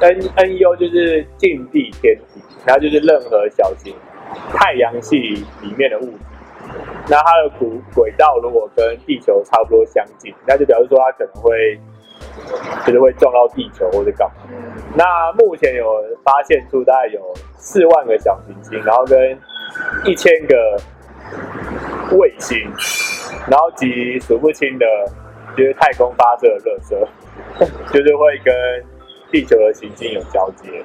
[0.00, 3.92] N N E O 就是近地天体，然后就是任何小型
[4.54, 6.18] 太阳系里面的物体，
[7.08, 11.76] 那它的轨轨道如果跟地球差不多相近，那就表示说它可能会
[12.86, 14.34] 就是会撞到地球或者干嘛。
[14.94, 15.84] 那目前有
[16.24, 17.20] 发现出大概有
[17.56, 19.38] 四万个小行星，然后跟
[20.04, 20.76] 一千个
[22.16, 22.56] 卫星，
[23.48, 24.86] 然后及数不清的
[25.56, 26.96] 就是太空发射的垃圾，
[27.92, 28.54] 就是会跟。
[29.30, 30.82] 地球的行星有交接，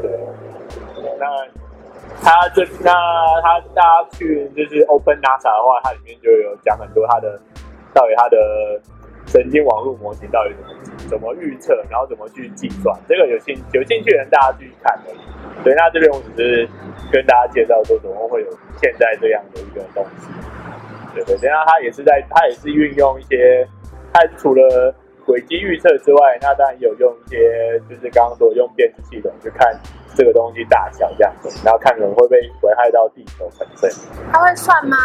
[0.00, 0.10] 对。
[1.18, 1.26] 那
[2.22, 2.90] 他这那
[3.42, 7.38] 他大家去就是 Open NASA 的话，它里面就有讲很多它的
[7.92, 8.80] 到底它的
[9.30, 10.74] 神经网络模型到底怎么
[11.08, 12.98] 怎么预测，然后怎么去计算。
[13.08, 15.14] 这个有兴有兴趣的人大家去看的。
[15.62, 16.68] 对，那这边我只是
[17.12, 18.50] 跟大家介绍说，怎么会有
[18.82, 20.26] 现在这样的一个东西。
[21.14, 23.64] 对对，然后他也是在他也是运用一些，
[24.12, 24.92] 他除了
[25.24, 29.78] 轨迹预测之外，那当然有用一些，就是刚刚说用辨识系统去看
[30.14, 33.90] 这个东西大小这样子，然后看可能会不会危害到地球本身。
[34.32, 34.96] 他会算吗？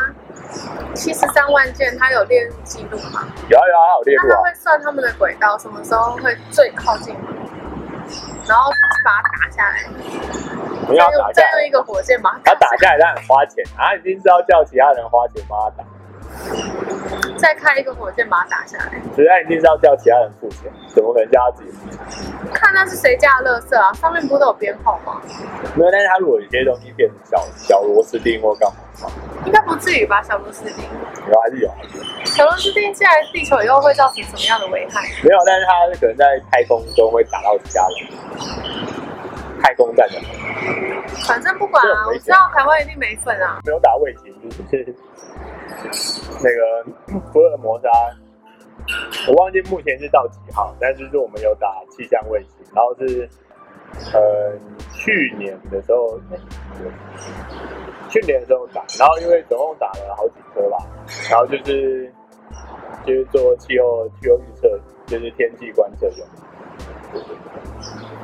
[0.93, 3.27] 七十三万件，他有列入记录吗？
[3.49, 4.29] 有啊有啊，它有列入啊。
[4.29, 7.15] 那它会算他们的轨道什么时候会最靠近，
[8.47, 8.71] 然后
[9.03, 9.75] 把它打下来。
[10.87, 15.83] 不要打下来，再用一个火箭把它打下来，它很花钱啊，已经知道叫其他人花钱帮他打。
[17.37, 21.99] 再开一个火箭把它打下来，所以他一定是要叫其他人付钱，怎么可能叫他自己付钱？
[22.53, 25.21] 看那是谁家的垃圾啊，上面不都有编号吗？
[25.75, 29.09] 没有，但是他如果有些东西变成小小螺丝钉或干嘛，
[29.45, 30.23] 应该不至于吧？
[30.23, 30.83] 小螺丝钉
[31.27, 31.69] 有还是有？
[32.25, 35.01] 小螺丝钉进来地球以后会造成什么样的危害？
[35.23, 38.94] 没有，但是它可能在太空中会打到其他人。
[39.65, 40.21] 太空站的，
[41.27, 43.59] 反正不管啊，我知道台湾一定没份啊。
[43.65, 44.95] 没有打卫星，就是
[46.43, 47.89] 那个福尔摩沙，
[49.27, 53.27] 我忘记目前是到几号，但是是我们有打气象卫星，然后是
[54.13, 54.53] 呃
[54.93, 56.19] 去年的时候，
[58.09, 60.77] 去年的时候打，然后因为总共打了好几颗吧，
[61.31, 62.13] 然后就是
[63.03, 66.27] 就是做气候气候预测，就是天气观测用。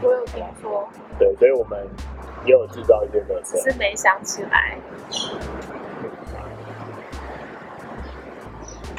[0.04, 0.88] 我有听说。
[1.22, 1.88] 对，所以我们
[2.46, 4.76] 也有制造一些垃圾，只是没想起来。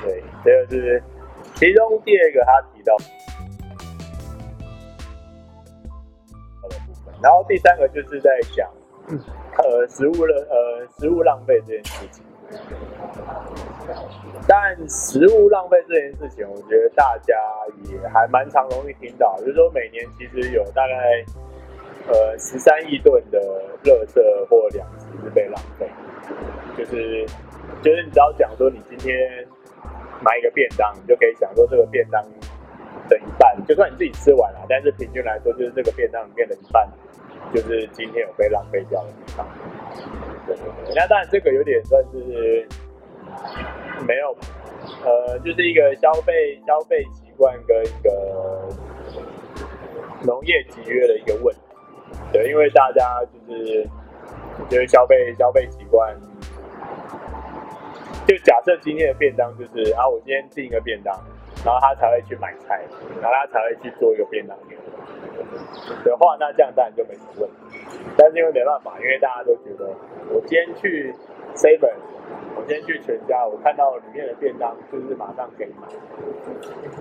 [0.00, 1.02] 对，这个是
[1.56, 3.04] 其中第二个他提到的
[6.86, 8.70] 部分，然后第三个就是在讲
[9.58, 12.24] 呃食物的呃食物浪费这件事情。
[14.46, 17.34] 但食物浪费这件事情，我觉得大家
[17.90, 21.24] 也还蛮常容易听到，就是说每年其实有大概
[22.08, 23.38] 呃十三亿吨的
[23.84, 25.88] 垃圾或粮食是被浪费，
[26.76, 27.26] 就是
[27.82, 29.46] 就是你只要讲说你今天
[30.20, 32.22] 买一个便当，你就可以想说这个便当
[33.08, 36.88] 的一半，就算你自己吃完了，但是平均来说，就是这个便当里面的一半，
[37.54, 39.46] 就是今天有被浪费掉的地方。
[40.46, 40.56] 对，
[40.94, 42.66] 那当然这个有点算是。
[44.06, 44.36] 没有，
[45.04, 48.68] 呃，就是一个消费消费习惯跟一个
[50.26, 51.60] 农业集约的一个问题，
[52.32, 53.86] 对，因为大家就是
[54.68, 56.16] 就是消费消费习惯，
[58.26, 61.14] 就假设今天的便当就是啊，我今天订一个便当，
[61.64, 62.80] 然后他才会去买菜，
[63.20, 64.82] 然后他才会去做一个便当给我
[66.04, 67.78] 的话，那这样当然就没什么问题，
[68.16, 69.90] 但是因为没办法，因为大家都觉得
[70.30, 71.14] 我今天去
[71.54, 71.92] Seven。
[72.54, 75.88] 我今天去全家，我看到里面的便当就是马上可以买，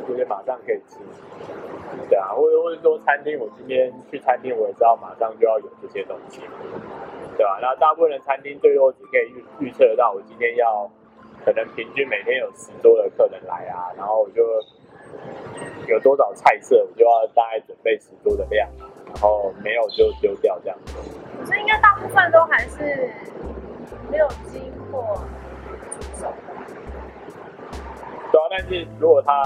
[0.08, 0.98] 就是马上可以吃，
[2.10, 6.42] 对啊，或者或者说餐厅，我今天去餐厅，我也知道马上就要有这些东西，
[7.38, 7.60] 对吧？
[7.62, 10.90] 那大部分的餐厅最多只可以预预测到，我今天要
[11.46, 14.44] 可能平均每天有十桌的客人来啊，然后我就
[15.88, 18.70] 有多少菜色，我就要大概准备十桌的量，
[19.08, 20.98] 然后没有就丢掉这样子。
[21.46, 23.10] 所以应该大部分都还是
[24.10, 25.22] 没有经过。
[28.32, 29.44] 对啊，但是如果他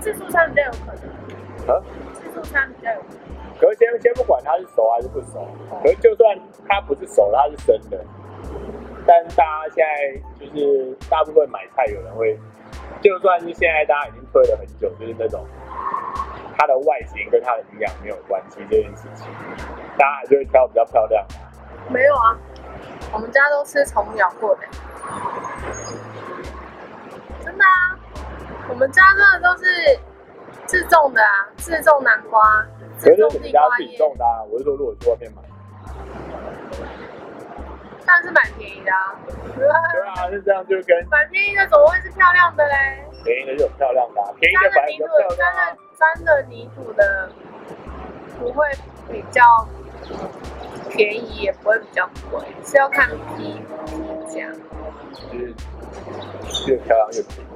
[0.00, 1.82] 自助餐比较有可能啊，
[2.14, 3.18] 自助餐比较有可能。
[3.58, 5.46] 可是先先不管它是熟还是不熟，
[5.82, 8.04] 可是就算它不是熟，它是生的，
[9.06, 12.38] 但大家现在就是大部分买菜有人会，
[13.00, 15.44] 就算是现在大家已经推了很久，就是那种
[16.56, 19.26] 它的外形跟它的营养没有关系这件事情，
[19.98, 21.26] 大家还是会挑比较漂亮。
[21.88, 22.38] 没有啊，
[23.12, 24.62] 我们家都吃虫咬过的。
[27.44, 27.98] 真的啊，
[28.68, 29.98] 我们家真的都是
[30.66, 32.66] 自种的啊，自种南瓜，
[32.98, 33.86] 自种地瓜叶。
[33.86, 35.42] 自己种的啊，我是说，如果去外面买，
[38.06, 39.16] 但是蛮便宜的啊。
[39.56, 43.04] 对啊，是这样，就跟蛮便宜的，怎么会是漂亮的嘞？
[43.24, 44.98] 便宜的就有漂亮的啊，便宜的反正
[45.36, 47.30] 沾了沾了泥土的，
[48.38, 48.68] 不会
[49.10, 49.42] 比较
[50.90, 53.92] 便宜，也不会比较贵，是要看皮皮
[54.26, 54.48] 价。
[55.30, 55.54] 就是
[56.66, 57.46] 越漂亮越便宜，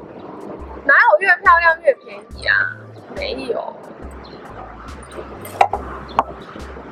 [0.85, 2.77] 哪有越漂亮越便宜啊？
[3.15, 3.75] 没有。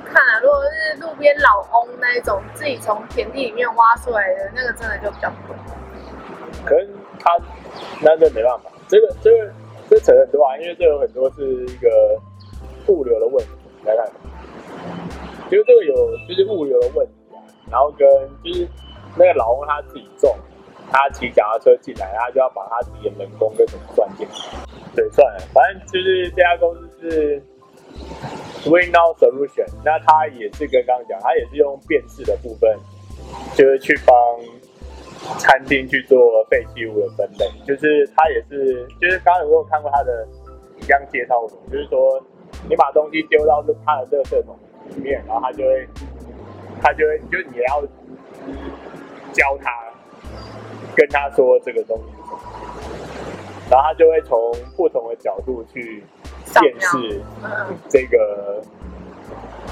[0.04, 5.56] 看啊，如果是路边老翁那一种，自己从田地里面挖出来的那个，真的就比较贵。
[6.64, 6.88] 可是
[7.18, 7.36] 他
[8.00, 9.52] 那这没办法，这个这个
[9.88, 12.20] 这扯很多啊，因为这有很多是一个
[12.88, 13.52] 物流的问题。
[13.84, 14.06] 来看，
[15.50, 18.08] 其实这个有就是物流的问题啊，然后跟
[18.42, 18.66] 就是
[19.18, 20.34] 那个老公他自己种。
[20.92, 24.34] 他骑脚踏车进来，他就要把他自己的人工跟什么算进来。
[24.92, 27.40] 对，算了，反正就是这家公司是
[28.68, 32.76] Winnow Solution，那他也是跟刚刚讲，他也是用辨识的部分，
[33.54, 37.46] 就是去帮餐厅去做废弃物的分类。
[37.64, 40.26] 就是他也是，就是刚刚有没有看过他的
[40.74, 42.20] 你这样介绍，就是说
[42.68, 44.58] 你把东西丢到他的垃圾桶
[44.90, 45.88] 里面，然后他就会，
[46.82, 47.82] 他就会，就你要
[49.32, 49.70] 教他，
[50.94, 52.04] 跟他说这个东西，
[53.70, 54.38] 然后他就会从
[54.76, 56.04] 不同的角度去
[56.44, 57.22] 见识
[57.88, 58.62] 这个，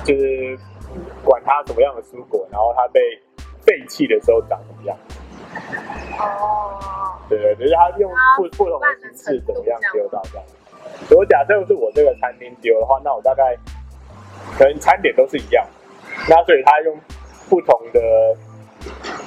[0.04, 0.58] 就是
[1.24, 3.00] 管他什么样的蔬果，然后他被
[3.60, 4.96] 废弃的时候长什么样。
[6.18, 6.78] 哦，
[7.28, 10.46] 对对，就是他用不不同的形式怎么样丢到这样。
[11.08, 13.56] 如果假设是我这个餐厅丢的话，那我大概
[14.56, 15.66] 可能餐点都是一样。
[16.28, 16.96] 那所以他用
[17.48, 18.00] 不同的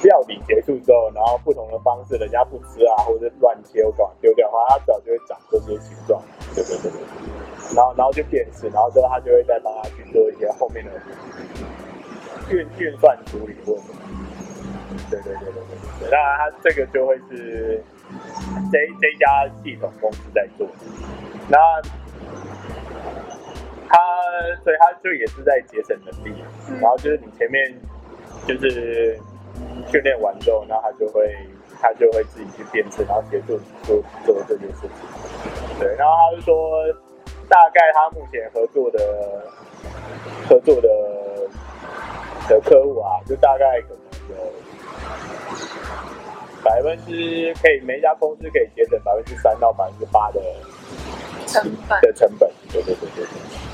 [0.02, 6.22] 料理结束之后，然后不同的方式，人家不吃啊，或者乱切，我搞完丢掉的话，他早就会长这些形状。
[6.54, 7.00] 对对对对。
[7.74, 10.90] 然后然后就辨识，然后之后他就会再帮他去做一些后面的
[12.50, 14.00] 运运算处理或者什么。
[15.10, 17.82] 对对对对对对，当然他这个就会是
[18.70, 20.66] 这这家系统公司在做，
[21.48, 21.58] 那
[23.92, 23.98] 他
[24.64, 26.32] 所以他就也是在节省能力，
[26.80, 27.78] 然后就是你前面
[28.48, 29.20] 就是
[29.86, 31.36] 训练完之后，然后他就会
[31.80, 34.90] 他就会自己去编制，然后协助你做做这件事情。
[35.78, 36.82] 对，然后他就说
[37.50, 38.98] 大概他目前合作的
[40.48, 40.88] 合作的
[42.48, 43.98] 的客户啊，就大概可能
[44.30, 44.52] 有。
[46.64, 50.40] 百分之可以，每一家公司可以节省百分之三到百分之八的
[51.48, 53.71] 成本的成本，对对对对对。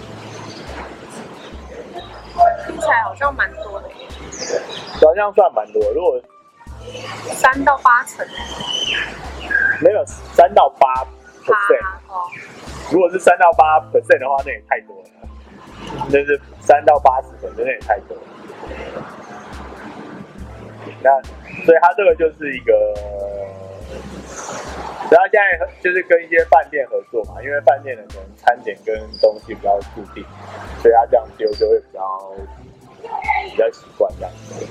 [2.67, 3.89] 听起来好像蛮多的，
[5.01, 5.83] 好像算蛮多。
[5.93, 6.21] 如果
[7.35, 8.27] 三到八成，
[9.81, 11.05] 没有三到八
[11.45, 11.83] percent。
[12.93, 15.05] 如果是三到八 percent 的话，那也太多了。
[16.11, 18.23] 那是三到八十分，那也太多了。
[21.03, 21.11] 那。
[21.65, 22.73] 所以他这个就是一个，
[25.11, 25.43] 然后现在
[25.83, 30.25] 就是跟一些饭店合作嘛，因为饭店的可能餐点跟东西比较固定，
[30.81, 32.33] 所以他这样丢就会比较
[33.51, 34.67] 比较习惯这样子。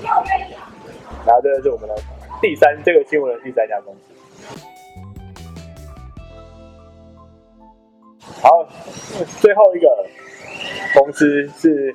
[1.24, 1.94] 然后这个是我们的
[2.40, 4.00] 第三这个新闻的第三家公司。
[8.42, 8.66] 好，
[9.40, 10.06] 最后一个
[10.94, 11.94] 公司是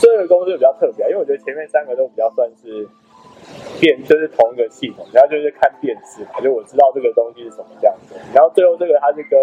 [0.00, 2.88] 这个公司比较特别，因为我觉得前面三个都比较算是。
[3.80, 8.14] 辨就是同一个系统，然后就是看辨识嘛，就我知道这个东西是什么这样子。
[8.34, 9.38] 然后最后这个它是跟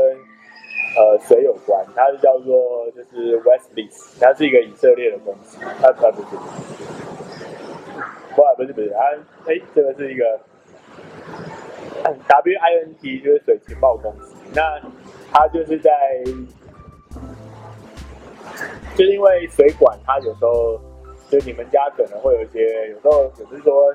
[0.95, 5.57] 呃水有关，它是叫做就是 Westleys，它是一个以色列的公司。
[5.81, 6.35] 它它不是，
[8.35, 8.99] 不不是不是，它
[9.51, 10.39] 哎这个是一个
[12.03, 14.35] WINT 就是水情报公司。
[14.53, 14.79] 那
[15.31, 15.91] 它就是在
[18.95, 20.79] 就是因为水管它有时候。
[21.27, 23.91] 就你们家可能会有一些，有时候只是说，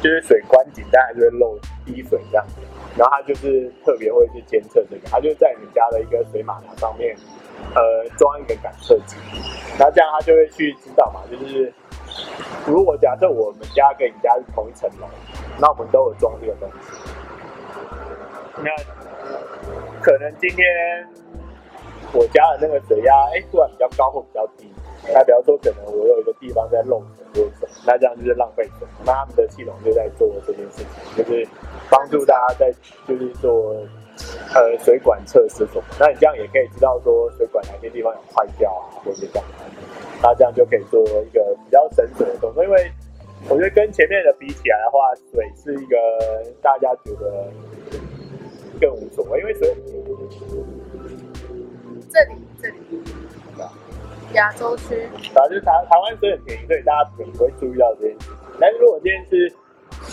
[0.00, 2.54] 就是水关紧，但还是会漏滴水这样子。
[2.96, 7.16] 然后他就是特别会去监测这个，他就在你家的一个水马达上面，
[7.74, 9.16] 呃，装一个感测器。
[9.78, 11.72] 然后这样他就会去知道嘛，就是
[12.66, 15.08] 如果假设我们家跟你家是同一层楼，
[15.58, 16.76] 那我们都有装这个东西。
[18.58, 18.70] 那
[20.00, 20.64] 可能今天
[22.12, 24.72] 我家的那个水压，哎，突然比较高或比较低。
[25.12, 28.88] 那比方说，可能我有一个地方在漏水或者什么，那这样就是浪费水。
[29.04, 30.86] 那他们的系统就在做这件事情，
[31.16, 31.46] 就是
[31.90, 32.72] 帮助大家在
[33.06, 33.74] 就是做
[34.54, 35.84] 呃水管测试什么。
[36.00, 39.44] 那你这样也可以知道说水管哪些地方有坏掉啊，或者这样。
[40.22, 42.64] 那这样就可以做一个比较省水的动作。
[42.64, 42.90] 因为
[43.50, 45.96] 我觉得跟前面的比起来的话，水是一个
[46.62, 47.52] 大家觉得
[48.80, 49.76] 更无所谓，因为水
[52.10, 52.36] 这里。
[54.34, 58.36] 亚洲区，反正就台台湾水很便宜，所以大家可能不会注意到这件事情。
[58.60, 59.52] 但是如果今天是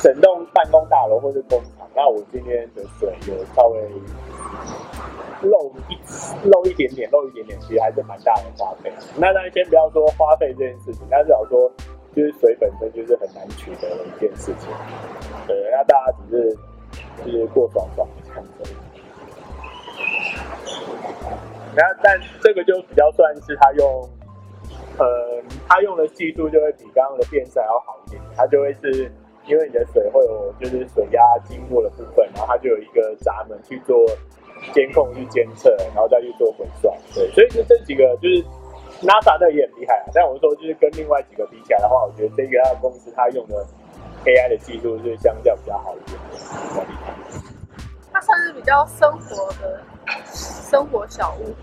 [0.02, 3.82] 整栋办公大楼或是工厂，那我今天的水有稍微
[5.42, 5.98] 漏一
[6.48, 8.92] 漏一点点，漏一点点，其实还是蛮大的花费。
[9.18, 11.72] 那当然先不要说花费这件事情，那至少说
[12.16, 14.70] 就是水本身就是很难取得的一件事情。
[15.48, 16.58] 对，那大家只是
[17.26, 18.74] 就是过爽爽的这样子。
[21.76, 24.10] 然后，但这个就比较算是他用，
[24.98, 28.22] 呃，他用的技术就会比刚刚的变色要好一点。
[28.36, 29.12] 他就会是
[29.46, 34.06] 因为你的水会有就是水压经过的部分，然后他就有一个闸门去做
[34.74, 36.94] 监控、去监测，然后再去做回算。
[37.14, 38.44] 对，所以就这几个就是
[39.02, 40.12] NASA 那也很厉害啊。
[40.14, 43.66] 但我说就是跟另外几个比起来的话，我觉得这个他的公司他用的
[44.26, 47.51] AI 的技术是相较比较好一点，比较厉害。
[48.14, 49.80] 它算是比较生活的。
[50.34, 51.54] 生活小物，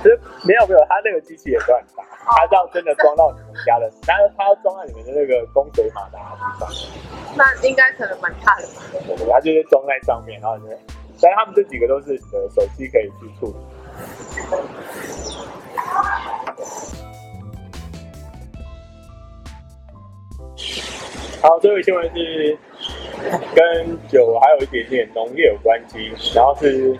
[0.00, 6.18] 其 实没有没有，它那个机器也算很大，他要真的装到你们家的，但是他要装在你们的那个供水马达
[6.58, 6.68] 上，
[7.36, 8.82] 那应该可能蛮大的吧？
[8.92, 10.70] 对对对，他就是装在上面，然后呢，
[11.20, 13.56] 但是他们这几个都是你的手机可以去处理，
[21.42, 22.56] 好，这个新闻是
[23.54, 26.96] 跟酒还有一点点农业有关系，然后是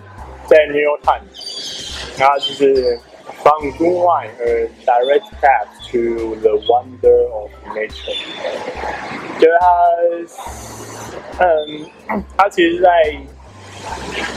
[0.47, 2.99] 在 New York Times，然后就是
[3.41, 8.17] From good wine a direct path to the wonder of nature，
[9.39, 12.89] 就是他，嗯，他其实在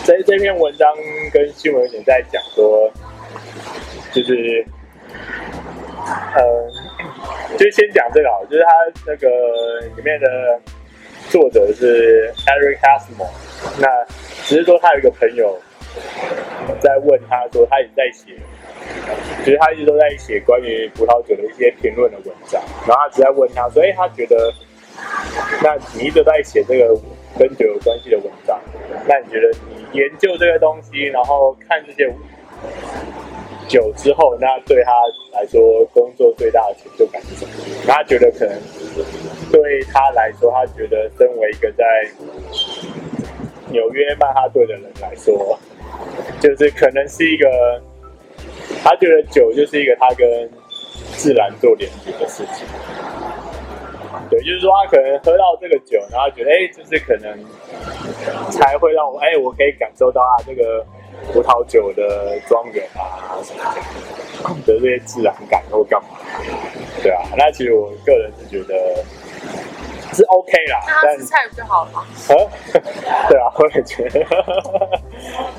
[0.04, 0.94] 在这篇文章
[1.32, 2.90] 跟新闻有点在讲说，
[4.12, 4.64] 就是，
[6.36, 6.42] 嗯。
[7.58, 8.70] 就先讲这个，就是他
[9.06, 9.28] 那个
[9.94, 10.58] 里面的
[11.32, 13.26] 作者是 Eric Casmo，
[13.80, 13.88] 那
[14.44, 15.58] 只是说他有一个朋友
[16.78, 18.34] 在问他说，他也在写，
[19.42, 24.52] 其实他一直都在写关于葡萄酒的一些评论的文章，然后他只在问他说，哎，他觉得，
[25.62, 26.94] 那你一直在写这个
[27.38, 28.60] 跟酒有关系的文章，
[29.08, 32.14] 那你觉得你研究这个东西，然后看这些。
[33.68, 34.92] 酒之后，那对他
[35.32, 37.50] 来说，工作最大的成就感是什么？
[37.86, 38.54] 他觉得可能
[39.52, 41.84] 对他来说，他觉得身为一个在
[43.68, 45.58] 纽约曼哈顿的人来说，
[46.40, 47.80] 就是可能是一个，
[48.82, 50.50] 他觉得酒就是一个他跟
[51.14, 52.66] 自然做连接的事情。
[54.30, 57.38] 对，就是说他可能喝到这个酒，然后觉得哎，就是可能
[58.50, 60.84] 才会让我哎，我可以感受到啊这个。
[61.32, 63.62] 葡萄酒的庄园啊，什么
[64.66, 66.08] 的，的这些自然感或干嘛？
[67.00, 69.04] 对啊，那其实我个人是觉得
[70.12, 70.80] 是 OK 啦。
[71.02, 72.04] 那吃菜不就好了吗？
[72.28, 72.34] 啊，
[73.28, 74.26] 对啊，我也觉得。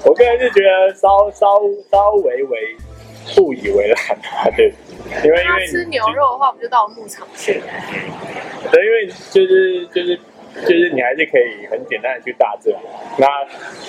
[0.06, 1.60] 我个人是觉得稍稍
[1.92, 2.76] 稍微微
[3.36, 4.74] 不以为然吧，对，
[5.24, 7.62] 因为因为吃牛肉的话，不就到牧场去？
[8.72, 10.20] 对，因为就是就是。
[10.56, 12.80] 就是你还是可以很简单的去大自然。
[13.18, 13.26] 那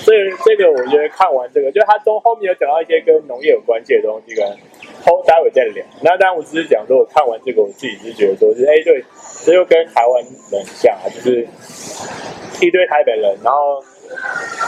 [0.03, 4.49] 这个、这个我觉得看完这个，就是他中后面有讲到一些跟农业有关系的东西，跟
[5.05, 5.85] 后待会再聊。
[6.03, 9.05] 那当然我只是讲说，我看完这个，我自己是觉得说是，哎，对，
[9.45, 11.47] 这就跟台湾人很像啊，就是
[12.61, 13.83] 一堆台北人，然后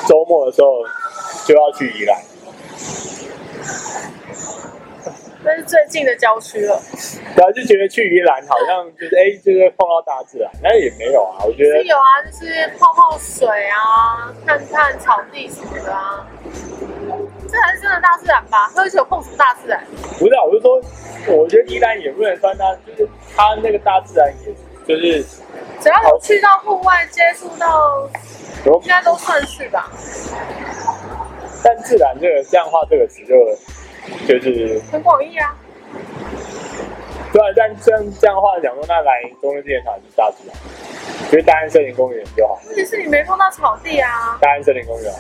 [0.07, 0.84] 周末的时候
[1.47, 2.20] 就要去宜兰。
[5.45, 6.82] 那是最近的郊区了。
[7.37, 11.45] 对啊，就觉得去宜兰好像就是哎，就是碰到大自然，但是也没有啊。
[11.45, 16.26] 我觉得是有啊，就是泡泡水啊，看看草地什么的啊。
[17.47, 18.68] 这才是真的大自然吧？
[18.74, 19.82] 喝酒碰什么大自然？
[20.18, 20.80] 不是啊，我是说，
[21.36, 24.55] 我觉得宜兰也不能算大，就是它那个大自然，也
[24.86, 25.22] 就是
[25.80, 28.09] 只要有去到户外接触到，
[28.82, 29.90] 应该都算是吧。
[31.62, 33.34] 但自然这个这样的话，这个词就。
[34.24, 35.53] 就是很广义啊，
[37.32, 40.57] 对啊，但这样这样的话讲说，那来中正纪念塔是大自然，
[41.31, 42.59] 就是大安森林公园就好。
[42.66, 44.39] 问题是你没碰到草地啊。
[44.41, 45.12] 大安森林公园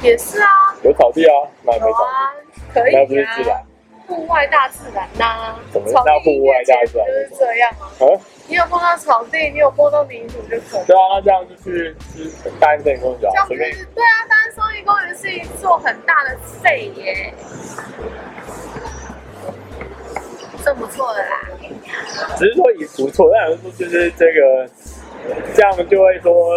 [0.00, 0.48] 也是啊，
[0.82, 1.32] 有草地啊，
[1.62, 2.32] 那没草地，啊、
[2.74, 3.62] 可以啊，那不是自然，
[4.06, 5.60] 户外大自然呐、啊。
[5.72, 7.06] 什么叫户外大自然？
[7.06, 7.90] 就是这样啊。
[8.00, 10.86] 嗯，你有碰到草地，你有碰到泥土就可以。
[10.86, 13.20] 对啊，那这样就去去大安森林公园。
[13.20, 17.34] 这样对啊，大安森林公园是一座很大的废耶。
[20.64, 21.40] 这不错的啦，
[22.36, 24.68] 只是说已不错，但是说就是这个，
[25.54, 26.54] 这样就会说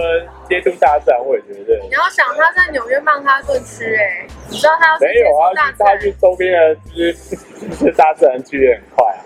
[0.48, 1.78] 接触大自然，我也觉得。
[1.82, 5.52] 你要想他在纽约曼哈顿区，哎，你知道他要没有啊？
[5.78, 7.36] 他去周边的，就是
[7.70, 9.20] 就是大自然区也很快啊。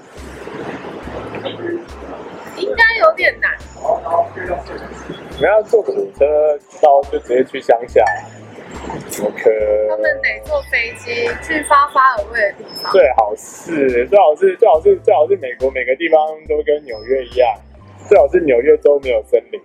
[2.58, 3.52] 应该有点难。
[5.32, 6.26] 你们要坐火车
[6.82, 8.04] 到，就直接去乡下。
[9.10, 9.50] 怎么可？
[9.90, 12.92] 他们得坐飞机去发发尔威的地方。
[12.92, 16.18] 最好是，最好是，最好是，最好是美国每个地方
[16.48, 17.54] 都跟纽约一样，
[18.08, 19.62] 最好是纽约州没有森林。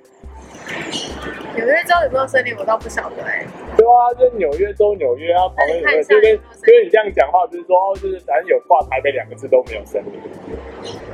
[1.56, 3.46] 纽约州有没有森林，我倒不晓得哎、欸。
[3.76, 6.02] 对啊，就纽约州纽约啊，旁边有没有？
[6.02, 6.22] 就跟
[6.62, 10.12] 跟你这样讲话，就是说哦，就是反正有挂台北两个字都没有森林。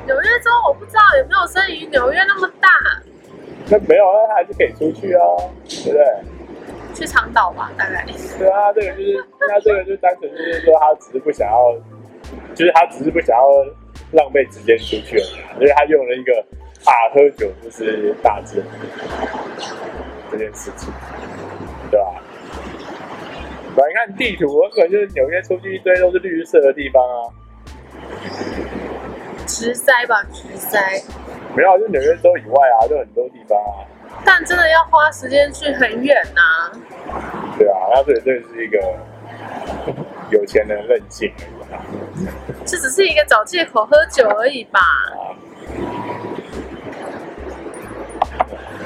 [0.06, 2.68] 纽约州我不知道有没有森林，纽约那么大。
[3.68, 5.20] 那没有啊，他还是可以出去啊，
[5.64, 6.04] 对不对？
[6.94, 8.06] 去长岛吧，大概。
[8.38, 11.74] 对啊，这个就是，那这个就单纯就是说，他只是不想要，
[12.54, 13.44] 就是他只是不想要
[14.12, 15.24] 浪费时间出去了，
[15.58, 16.32] 所以他用了一个
[16.84, 18.62] 啊，喝酒就是大致
[20.30, 20.92] 这件事情，
[21.90, 22.06] 对吧？
[23.76, 27.32] 来看地图，我可能就是纽约出去一堆都是绿色的地方啊。
[29.46, 30.78] 直塞吧，直塞。
[31.54, 33.84] 没有，就纽约州以外啊，就很多地方啊。
[34.24, 36.40] 但真的要花时间去很远呐、
[37.12, 37.56] 啊。
[37.58, 38.78] 对啊，那这这是一个
[40.30, 41.78] 有钱人任性而
[42.18, 42.26] 已。
[42.64, 44.80] 这只是一个找借口喝酒而已吧。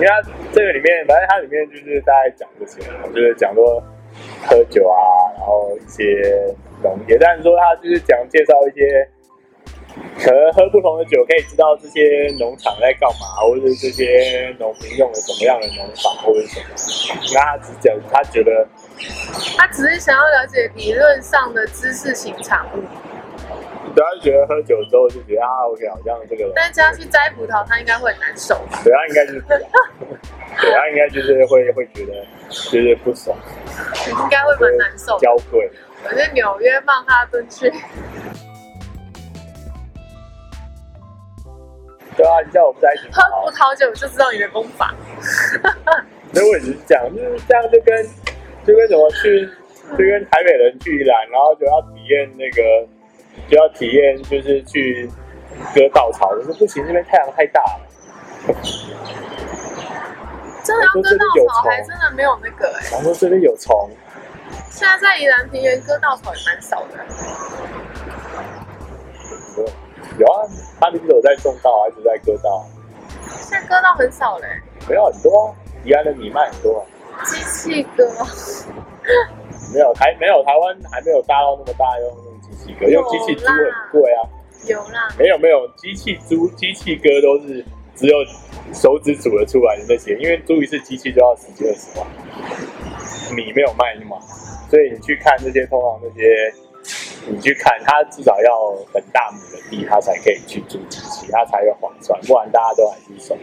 [0.01, 2.81] 你看这个里面，反正它里面就是大概讲这些，
[3.15, 3.83] 就是讲说
[4.47, 4.97] 喝酒啊，
[5.37, 9.07] 然后一些农业，但是说他就是讲介绍一些，
[10.25, 16.67] 可能喝不同的酒可以知道这些农场在干嘛，或者这些农民用了什么样的农法，或者什么。
[17.35, 18.67] 那他只讲他觉得，
[19.59, 22.81] 他只是想要了解理论上的知识型产物。
[23.95, 26.51] 对，他就觉得喝酒之后就觉得啊，OK，好像这个。
[26.55, 28.55] 但是他去摘葡萄，他应该会很难受。
[28.85, 29.41] 对，他应该就是，
[30.61, 32.13] 对，他应该就是会会觉得
[32.49, 33.37] 就是不爽。
[34.09, 35.19] 应该会蛮难受。
[35.19, 35.71] 娇贵。
[36.05, 37.71] 我是纽约曼哈顿去。
[42.17, 44.95] 对啊，你叫我们在一起喝葡萄酒，就知道你的功法。
[46.33, 48.07] 所以我也是这样，就是这样，就跟
[48.65, 49.47] 就跟怎么去，
[49.91, 52.89] 就跟台北人去宜兰，然后就要体验那个，
[53.49, 55.11] 就要体验就是去
[55.75, 57.81] 割稻草，我说不行，这边太阳太大了。
[60.63, 61.25] 真的要割稻
[61.55, 62.97] 草，还真的没有那个哎、欸。
[62.97, 63.91] 然后这边有虫。
[64.71, 66.99] 现在在宜兰平原割稻草也蛮少的。
[70.19, 70.47] 有啊，
[70.81, 72.65] 他一直有在种稻，还是在割稻。
[73.27, 74.47] 现在割稻很少嘞。
[74.89, 76.87] 没有很多啊，宜兰的米卖很多啊。
[77.25, 78.09] 机器割。
[79.73, 82.17] 没有台没有台湾还没有大到那么大，用
[82.89, 83.57] 用机器租，很
[83.93, 84.21] 贵啊。
[84.67, 85.09] 有啦。
[85.19, 87.65] 没有没有，机器租机器割都是
[87.95, 88.17] 只有
[88.73, 92.07] 手指煮得出来的那些，因为租一次机器就要十几二十万。
[93.35, 94.21] 米没有卖那么，
[94.71, 96.53] 所以你去看这些通常那些。
[97.29, 103.37] 你去看，他至少要很大亩的地，他才可以去租机器，他才有划算，不然大家都还是手。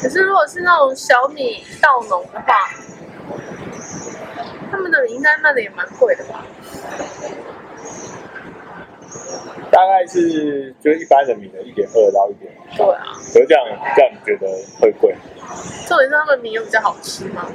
[0.00, 2.70] 可是如果是那种小米稻农的话，
[4.70, 6.46] 他们的米应该卖的也蛮贵的吧？
[9.70, 12.52] 大概是就是一般的米的一点二到一点。
[12.76, 13.14] 对啊。
[13.20, 13.64] 所以这样
[13.96, 14.46] 这样你觉得
[14.80, 15.14] 会贵？
[15.86, 17.46] 重点是他们米有比较好吃吗？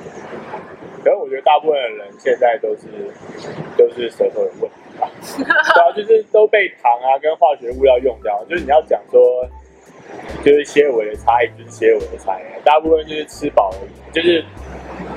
[1.03, 2.87] 可是我觉得大部分的人现在都是
[3.77, 5.09] 都是舌头有问题吧。
[5.31, 9.47] 主要就是都被糖啊跟化学物料用掉，就是你要讲说，
[10.43, 13.89] 就是些微的差异，就是些微的差异，大部分就是吃饱而已。
[14.11, 14.43] 就是，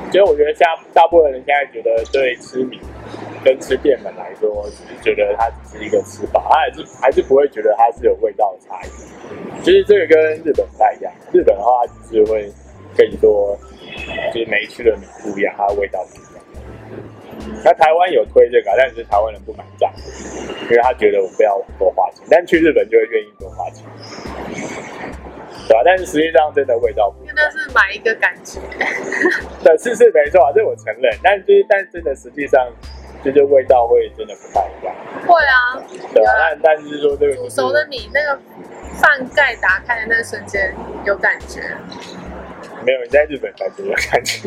[0.06, 2.80] 其实我觉得像大部分人现在觉得对吃米
[3.44, 8.90] 跟吃淀粉来说，只是觉得它只是一个吃法，它还是还是不会觉得它是有味道的差异。
[9.62, 12.52] 其实这个跟日本不太一样，日本的话就是会
[12.96, 13.56] 跟你说，
[14.32, 16.28] 就是每一区的米不一样，它的味道不一样。
[17.64, 19.92] 那台湾有推这个，但是台湾人不买账，
[20.64, 23.84] 因为他觉得我不要多花钱，但去日本就会愿意多花钱，
[25.66, 25.82] 对吧、啊？
[25.84, 28.60] 但是实际上真的味道不一样，那是买一个感觉。
[29.64, 31.12] 对，是是没错啊，这我承认。
[31.22, 32.68] 但就是，但真的实际上，
[33.24, 34.94] 就是味道会真的不太一样。
[35.26, 35.78] 会啊，
[36.12, 36.34] 对啊。
[36.38, 38.38] 但但是说这个煮熟的米，那个
[39.00, 41.60] 饭盖打开的那个瞬间有感觉。
[42.84, 44.40] 没有，你在日本才觉有 感觉。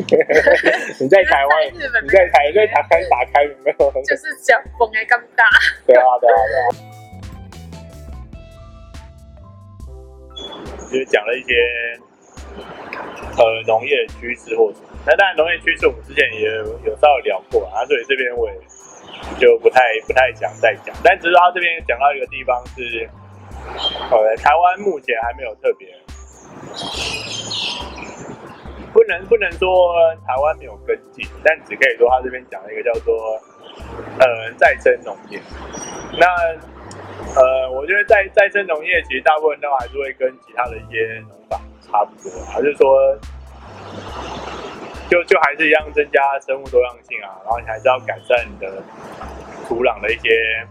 [1.00, 3.92] 你在台湾，日本你在台，在台开打开没有？
[4.02, 5.44] 就是脚缝哎，这么大。
[5.86, 6.68] 对啊，对啊，对啊。
[10.90, 11.54] 就是讲了一些
[13.36, 18.54] 呃农业的趋势或者，那当然农业趋势我们之前也有有稍微聊过啊，所以这边我也
[19.38, 20.94] 就不太不太想再讲。
[21.02, 23.08] 但只是他这边讲到一个地方是，
[24.10, 25.88] 呃，台湾目前还没有特别。
[28.92, 29.92] 不能不能说
[30.26, 33.38] 台湾没有跟进，但只可以说他这边讲了一个叫做
[34.18, 35.38] 呃再生农业。
[36.18, 36.26] 那
[37.38, 43.14] 呃，我觉得再再生农业其实大部分都还是会跟其他的一些农法差不多，还是说
[45.08, 48.82] 就就还是一样增加生物多样性啊，然后你还是要改善你的
[49.66, 50.66] 土壤的一些，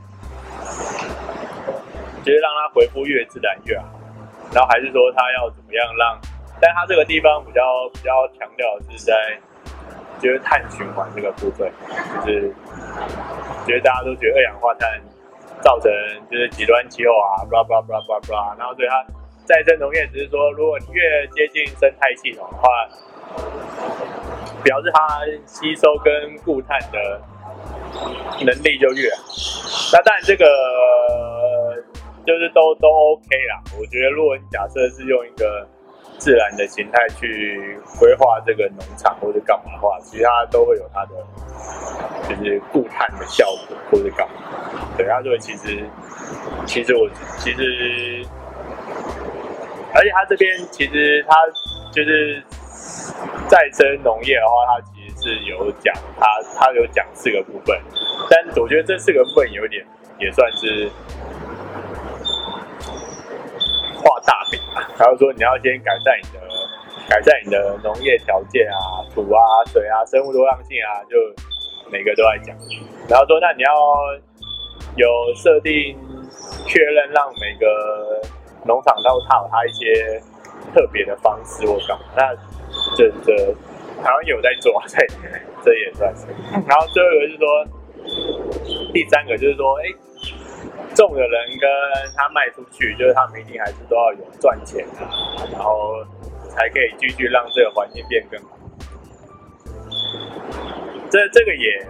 [2.23, 3.85] 就是让它回复越自然越好，
[4.53, 6.19] 然后还是说它要怎么样让。
[6.61, 7.61] 但它这个地方比较
[7.93, 9.37] 比较强调是在，
[10.19, 11.69] 就是碳循环这个部分，
[12.25, 12.53] 就是
[13.67, 14.89] 觉得大家都觉得二氧化碳
[15.61, 15.91] 造成
[16.31, 19.05] 就是极端气候啊，blah blah blah blah blah，然后对它
[19.43, 22.69] 再生农业只是说，如果你越接近生态系统的话，
[24.65, 27.21] 表示它吸收跟固碳的
[28.43, 29.21] 能力就越好。
[29.93, 30.43] 那当然这个
[32.25, 33.61] 就是都都 OK 啦。
[33.79, 35.67] 我觉得如果你假设是用一个
[36.17, 41.11] 自然的形态去规划这个农场或者干嘛的话，其实它都会有它的，
[42.27, 44.41] 就是固碳的效果或者干嘛。
[44.97, 45.85] 对，他说其实，
[46.65, 47.07] 其实我
[47.37, 48.25] 其实，
[49.93, 51.35] 而且他这边其实他
[51.91, 52.41] 就是
[53.47, 56.27] 再生农业的话，它其实是有讲，它
[56.57, 57.79] 它有讲四个部分，
[58.29, 59.85] 但我觉得这四个部分有点
[60.19, 60.89] 也算是。
[64.07, 66.39] 画大饼吧，他就说你要先改善你的
[67.09, 71.17] 改善你的农业条件啊，土啊、水啊、生物多样性啊，就
[71.89, 72.55] 每个都在讲。
[73.09, 73.73] 然后说那你要
[74.95, 75.97] 有设定
[76.67, 78.21] 确认让每个
[78.63, 80.21] 农场都它有它一些
[80.71, 82.31] 特别的方式我搞，那
[82.97, 83.55] 这这
[84.03, 85.07] 好像有在做， 对
[85.63, 86.27] 这也算是。
[86.67, 87.47] 然后最后一个是说，
[88.93, 89.83] 第三个就是说，哎，
[90.93, 91.69] 种的人跟
[92.15, 95.09] 他卖出去，就是他们一定还是都要有赚钱啊，
[95.53, 96.03] 然后
[96.49, 98.57] 才可以继续让这个环境变更好。
[101.09, 101.87] 这这个也。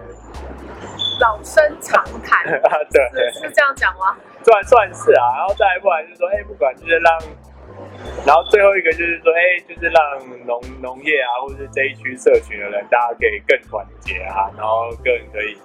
[1.18, 4.14] 老生常谈 啊，对，是这样讲吗？
[4.44, 7.18] 算算是啊，然后再来不然就是说，哎，不管就是让，
[8.26, 10.02] 然后最后一个就是说，哎，就是让
[10.46, 15.56] 农农业啊，或者是这一区社群的人，大家可以更团结啊，然后更可以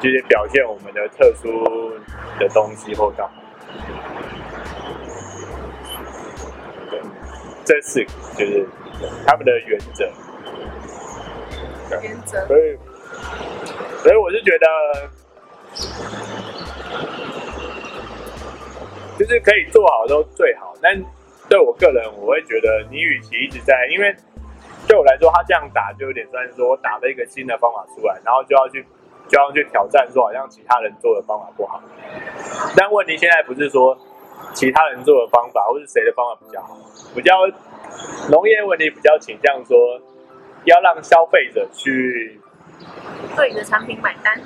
[0.00, 1.64] 就是表现我们的特殊
[2.38, 3.32] 的东西或干嘛。
[6.90, 7.00] 对，
[7.64, 8.66] 这四个就是
[9.26, 10.08] 他们的原则。
[12.02, 12.46] 原则。
[12.46, 12.78] 所以。
[14.02, 14.66] 所以我是觉得，
[19.18, 20.72] 就是可以做好都最好。
[20.80, 21.04] 但
[21.50, 24.14] 对我个人，我会觉得你与其一直在，因为
[24.86, 28.86] 对我来说，他这样打就有点算是说我打了一个新的方法出来，然后就要去
[29.26, 31.82] 就要去挑战，说好像其他人做的方法不好。
[32.76, 33.98] 但问题现在不是说
[34.54, 36.78] 其他人做的方法，或是谁的方法比较好，
[37.16, 37.34] 比较
[38.30, 40.00] 农业问题比较倾向说
[40.66, 42.40] 要让消费者去。
[43.36, 44.40] 对你的产品买单，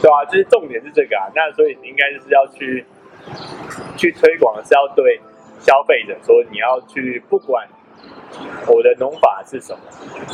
[0.00, 1.26] 对啊，就是重点是这个啊。
[1.34, 2.84] 那所以你应该就是要去
[3.96, 5.20] 去推广是要对
[5.62, 7.66] 消费者说，你要去不管
[8.66, 9.80] 我的农法是什么，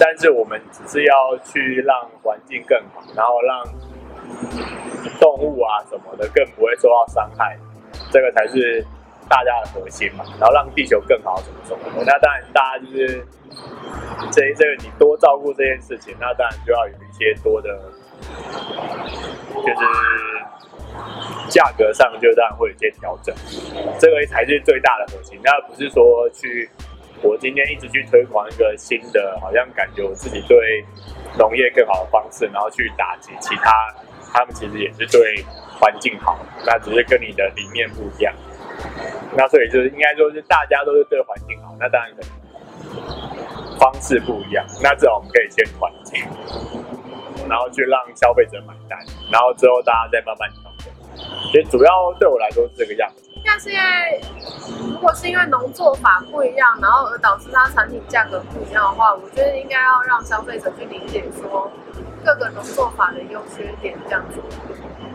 [0.00, 3.64] 但是我们只是要去让环境更好，然后让
[5.20, 7.56] 动物啊什么的更不会受到伤害，
[8.10, 8.84] 这个才是
[9.28, 10.24] 大家的核心嘛。
[10.40, 12.02] 然后让地球更好，什么什么。
[12.04, 13.24] 那当然，大家就是。
[14.32, 17.68] 这这个你多照顾这件事情，那当然就要有一些多的，
[19.54, 19.82] 就是
[21.48, 23.34] 价格上就当然会有些调整，
[23.98, 25.38] 这个才是最大的核心。
[25.42, 26.68] 那不是说去
[27.22, 30.84] 我今天一直去推广一个新的，好像感觉我自己对
[31.38, 33.72] 农业更好的方式，然后去打击其他，
[34.32, 35.44] 他们其实也是对
[35.80, 38.34] 环境好，那只是跟你的理念不一样。
[39.36, 42.28] 那所以就是应该说是大家都是对环境好，那当然可能。
[43.78, 46.20] 方式不一样，那这种我们可以先环境，
[47.48, 48.98] 然后去让消费者买单，
[49.30, 50.50] 然后之后大家再慢慢。
[51.50, 53.30] 所以主要对我来说是这个样子。
[53.44, 54.20] 那是因为
[54.92, 61.70] 如果是因为农作法不一样，然后而导致它产品价格不一样的话，我觉得应该要让消费者去理解说
[62.24, 64.40] 各个农作法的优缺点这样子，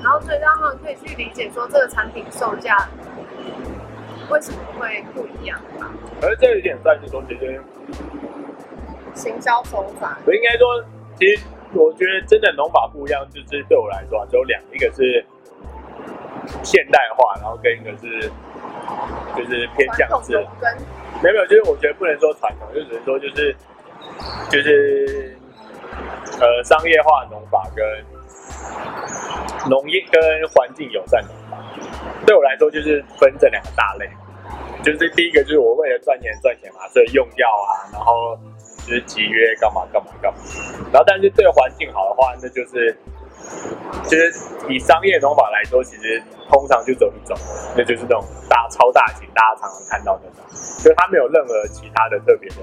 [0.02, 2.88] 然后所以让他们可以去理解说这个产品售价
[4.30, 5.92] 为什么会不一样吧？
[6.22, 7.62] 而这一点在是说其实。
[9.16, 10.84] 行销手法，我应该说，
[11.20, 11.46] 其实
[11.76, 15.24] 我觉得真的农法不一样，就是对我来说啊，只有两，一个是
[16.64, 18.30] 现代化，然后跟一个是
[19.36, 20.34] 就是偏向是，
[21.22, 23.56] 没有没有，就是我觉得不能说传统，就只能说就是
[24.50, 25.38] 就是
[26.40, 27.86] 呃商业化农法跟
[29.70, 31.58] 农业跟环境友善农法，
[32.26, 34.10] 对我来说就是分这两个大类，
[34.84, 38.38] 就是第一个就是我为了赚钱赚钱嘛，所以用药啊，然后。
[38.86, 40.40] 就是集约干嘛干嘛干嘛，
[40.92, 42.94] 然后但是对环境好的话，那就是
[44.04, 44.32] 其实
[44.70, 47.38] 以商业农法来说，其实通常就走一种，
[47.76, 52.56] 那就是那种大超大型，大家常常看到那种，所以它没有任何其他的特别的，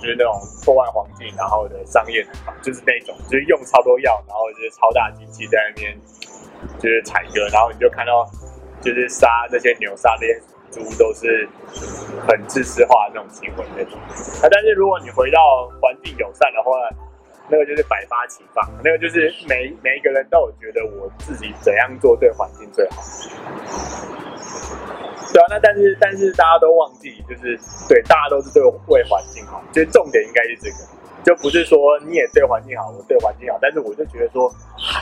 [0.00, 5.96] 就是那种破坏环境然后的商业农法，就是那种就是用超多药，然后就是超大机器在那边
[6.78, 8.28] 就是采割，然后你就看到
[8.80, 10.40] 就是杀这些牛杀这些。
[10.74, 11.48] 猪都是
[12.26, 13.96] 很自私化的那种行为那种，
[14.42, 16.72] 啊，但是如果你回到环境友善的话，
[17.48, 23.02] 那个就是百花齐放，那个就是每每一个人都有觉得我自己怎样做对环境最好，
[25.32, 30.76] 对啊，那但是但是大家都忘记，就是对大家都是对为环境好，就是重点应该是这个。
[31.24, 34.46] 就不是说你也对环境好，我对环境好，但是我就觉得说，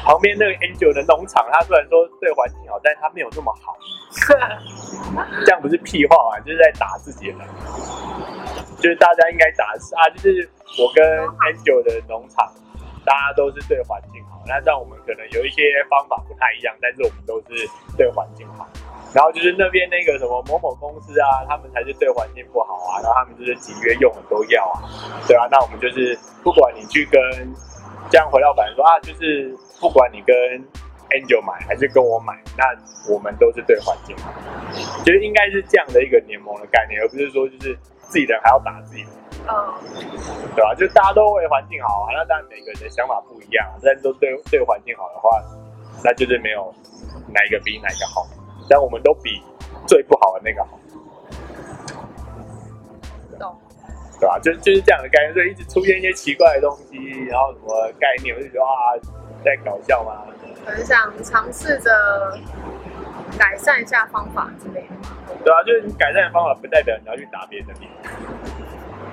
[0.04, 3.76] 旁边那个 Angel 的农场，他虽然说对环境好，但是他没有那么好，
[5.44, 7.38] 这样不是屁话啊，就是在打自己的。
[7.38, 7.48] 人，
[8.78, 10.48] 就是大家应该打啊，就是
[10.78, 11.02] 我跟
[11.48, 12.50] Angel 的农场，
[13.04, 18.66] 大家都是对环境好，那像我们可能有一些方法不太一样，但是我们都是对环境好。
[19.14, 24.80] 然后就是那边那个什么某某公司啊，他们才是对环境不好啊，然后他们就是集约用很多药啊，
[25.28, 27.20] 对啊，那我们就是不管你去跟
[28.10, 30.34] 这样回到反正说啊，就是不管你跟
[31.10, 32.64] Angel 买还是跟我买，那
[33.12, 34.32] 我们都是对环境好，
[35.04, 39.10] 就是应该是这样的一个联盟的概念，而不是说就是自己人还要打自己人，
[39.48, 39.74] 嗯，
[40.54, 40.74] 对吧？
[40.74, 45.42] 就大家都为环境好啊，那当然每个人的想法不一样，但都对对环境好的话，
[46.04, 46.72] 那就是没有。
[47.34, 48.26] 哪一个比哪一个好，
[48.68, 49.40] 但我们都比
[49.86, 50.78] 最不好的那个好。
[53.38, 53.56] 懂。
[54.20, 54.38] 对吧？
[54.40, 56.96] 就就是这样的概念，所以一直出现一些奇怪的东西，
[57.30, 59.00] 然后什么概念，我就觉得啊，
[59.42, 60.26] 在搞笑吗？
[60.66, 61.90] 很想尝试着
[63.38, 65.34] 改善一下方法之类的。
[65.42, 67.90] 对啊，就是你改善的方法，不代表你要去打别人的脸。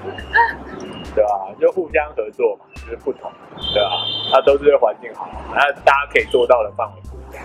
[1.15, 1.49] 对啊？
[1.59, 3.31] 就互相合作嘛，就是不同，
[3.73, 3.91] 对啊？
[4.31, 7.41] 它都是对环境好，那大家可以做到的范围不一样。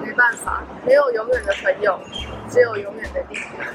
[0.00, 1.98] 没办法，没有永远的朋友，
[2.48, 3.38] 只有永远的利益。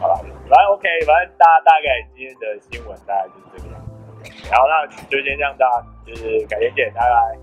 [0.00, 0.16] 好了，
[0.48, 3.90] 反正 OK，反正大大概今天的新闻大概就是这个样子。
[4.50, 7.38] 然后那就先这样，大家就是改天见，拜拜。